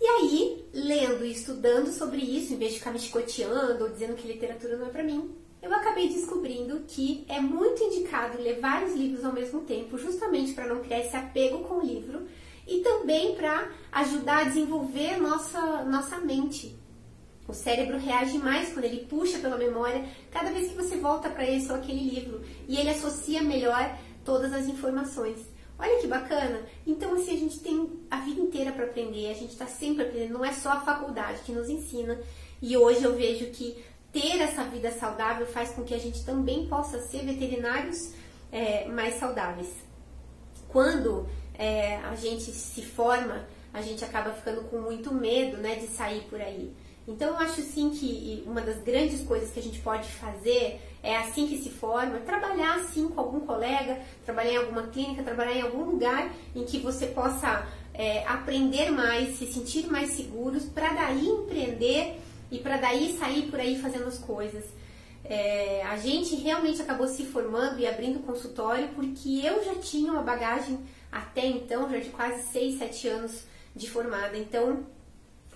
[0.00, 4.14] E aí, lendo e estudando sobre isso, em vez de ficar me chicoteando ou dizendo
[4.14, 8.94] que literatura não é para mim, eu acabei descobrindo que é muito indicado ler vários
[8.94, 12.28] livros ao mesmo tempo, justamente para não criar esse apego com o livro
[12.68, 16.78] e também para ajudar a desenvolver nossa, nossa mente.
[17.48, 21.48] O cérebro reage mais quando ele puxa pela memória cada vez que você volta para
[21.48, 25.38] esse ou aquele livro e ele associa melhor todas as informações.
[25.78, 26.60] Olha que bacana!
[26.86, 30.34] Então, assim, a gente tem a vida inteira para aprender, a gente está sempre aprendendo,
[30.34, 32.20] não é só a faculdade que nos ensina.
[32.60, 36.66] E hoje eu vejo que ter essa vida saudável faz com que a gente também
[36.66, 38.12] possa ser veterinários
[38.52, 39.72] é, mais saudáveis.
[40.68, 41.26] Quando
[41.58, 46.22] é, a gente se forma, a gente acaba ficando com muito medo né, de sair
[46.30, 46.72] por aí.
[47.06, 51.16] Então eu acho sim que uma das grandes coisas que a gente pode fazer é
[51.16, 55.62] assim que se forma, trabalhar assim com algum colega, trabalhar em alguma clínica, trabalhar em
[55.62, 61.26] algum lugar em que você possa é, aprender mais, se sentir mais seguros, para daí
[61.26, 64.64] empreender e para daí sair por aí fazendo as coisas.
[65.24, 70.22] É, a gente realmente acabou se formando e abrindo consultório porque eu já tinha uma
[70.22, 70.78] bagagem
[71.10, 73.42] até então, já de quase 6, 7 anos
[73.74, 74.36] de formada.
[74.36, 74.86] Então,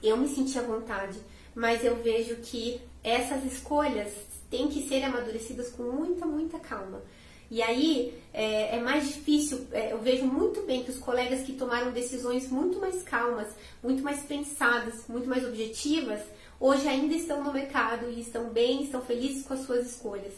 [0.02, 1.18] eu me senti à vontade,
[1.54, 4.12] mas eu vejo que essas escolhas
[4.50, 7.02] têm que ser amadurecidas com muita, muita calma.
[7.50, 11.52] E aí é, é mais difícil, é, eu vejo muito bem que os colegas que
[11.52, 13.48] tomaram decisões muito mais calmas,
[13.82, 16.20] muito mais pensadas, muito mais objetivas,
[16.58, 20.32] hoje ainda estão no mercado e estão bem, estão felizes com as suas escolhas.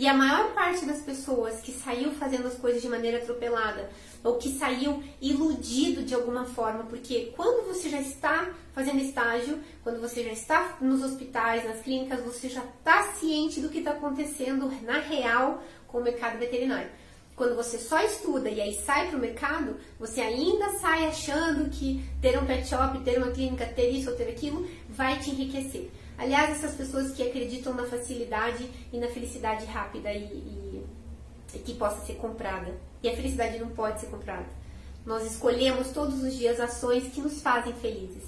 [0.00, 3.90] E a maior parte das pessoas que saiu fazendo as coisas de maneira atropelada
[4.24, 10.00] ou que saiu iludido de alguma forma, porque quando você já está fazendo estágio, quando
[10.00, 14.72] você já está nos hospitais, nas clínicas, você já está ciente do que está acontecendo
[14.80, 16.88] na real com o mercado veterinário.
[17.36, 22.02] Quando você só estuda e aí sai para o mercado, você ainda sai achando que
[22.22, 25.90] ter um pet shop, ter uma clínica, ter isso ou ter aquilo, vai te enriquecer.
[26.20, 30.84] Aliás, essas pessoas que acreditam na facilidade e na felicidade rápida e, e,
[31.54, 32.74] e que possa ser comprada.
[33.02, 34.44] E a felicidade não pode ser comprada.
[35.06, 38.24] Nós escolhemos todos os dias ações que nos fazem felizes.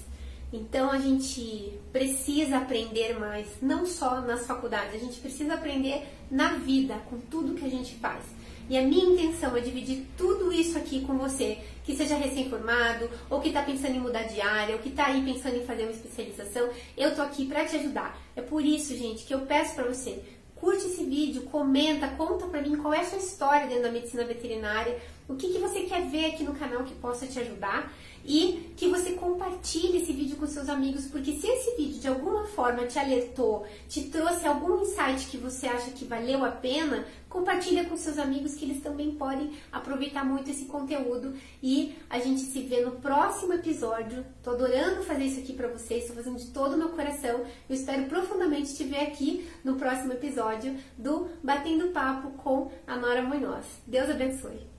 [0.51, 6.55] Então a gente precisa aprender mais, não só nas faculdades, a gente precisa aprender na
[6.55, 8.23] vida, com tudo que a gente faz.
[8.69, 13.41] E a minha intenção é dividir tudo isso aqui com você, que seja recém-formado, ou
[13.41, 15.91] que está pensando em mudar de área, ou que está aí pensando em fazer uma
[15.91, 16.69] especialização.
[16.97, 18.17] Eu tô aqui para te ajudar.
[18.35, 20.23] É por isso, gente, que eu peço para você,
[20.55, 24.23] curte esse vídeo, comenta, conta para mim qual é a sua história dentro da medicina
[24.23, 24.97] veterinária,
[25.27, 27.93] o que, que você quer ver aqui no canal que possa te ajudar
[28.25, 32.45] e que você compartilhe esse vídeo com seus amigos, porque se esse vídeo de alguma
[32.45, 37.85] forma te alertou, te trouxe algum insight que você acha que valeu a pena, compartilha
[37.85, 42.61] com seus amigos que eles também podem aproveitar muito esse conteúdo e a gente se
[42.61, 44.25] vê no próximo episódio.
[44.43, 47.41] Tô adorando fazer isso aqui para vocês, tô fazendo de todo o meu coração.
[47.69, 53.21] Eu espero profundamente te ver aqui no próximo episódio do Batendo Papo com a Nora
[53.21, 53.65] Munhoz.
[53.87, 54.72] Deus abençoe.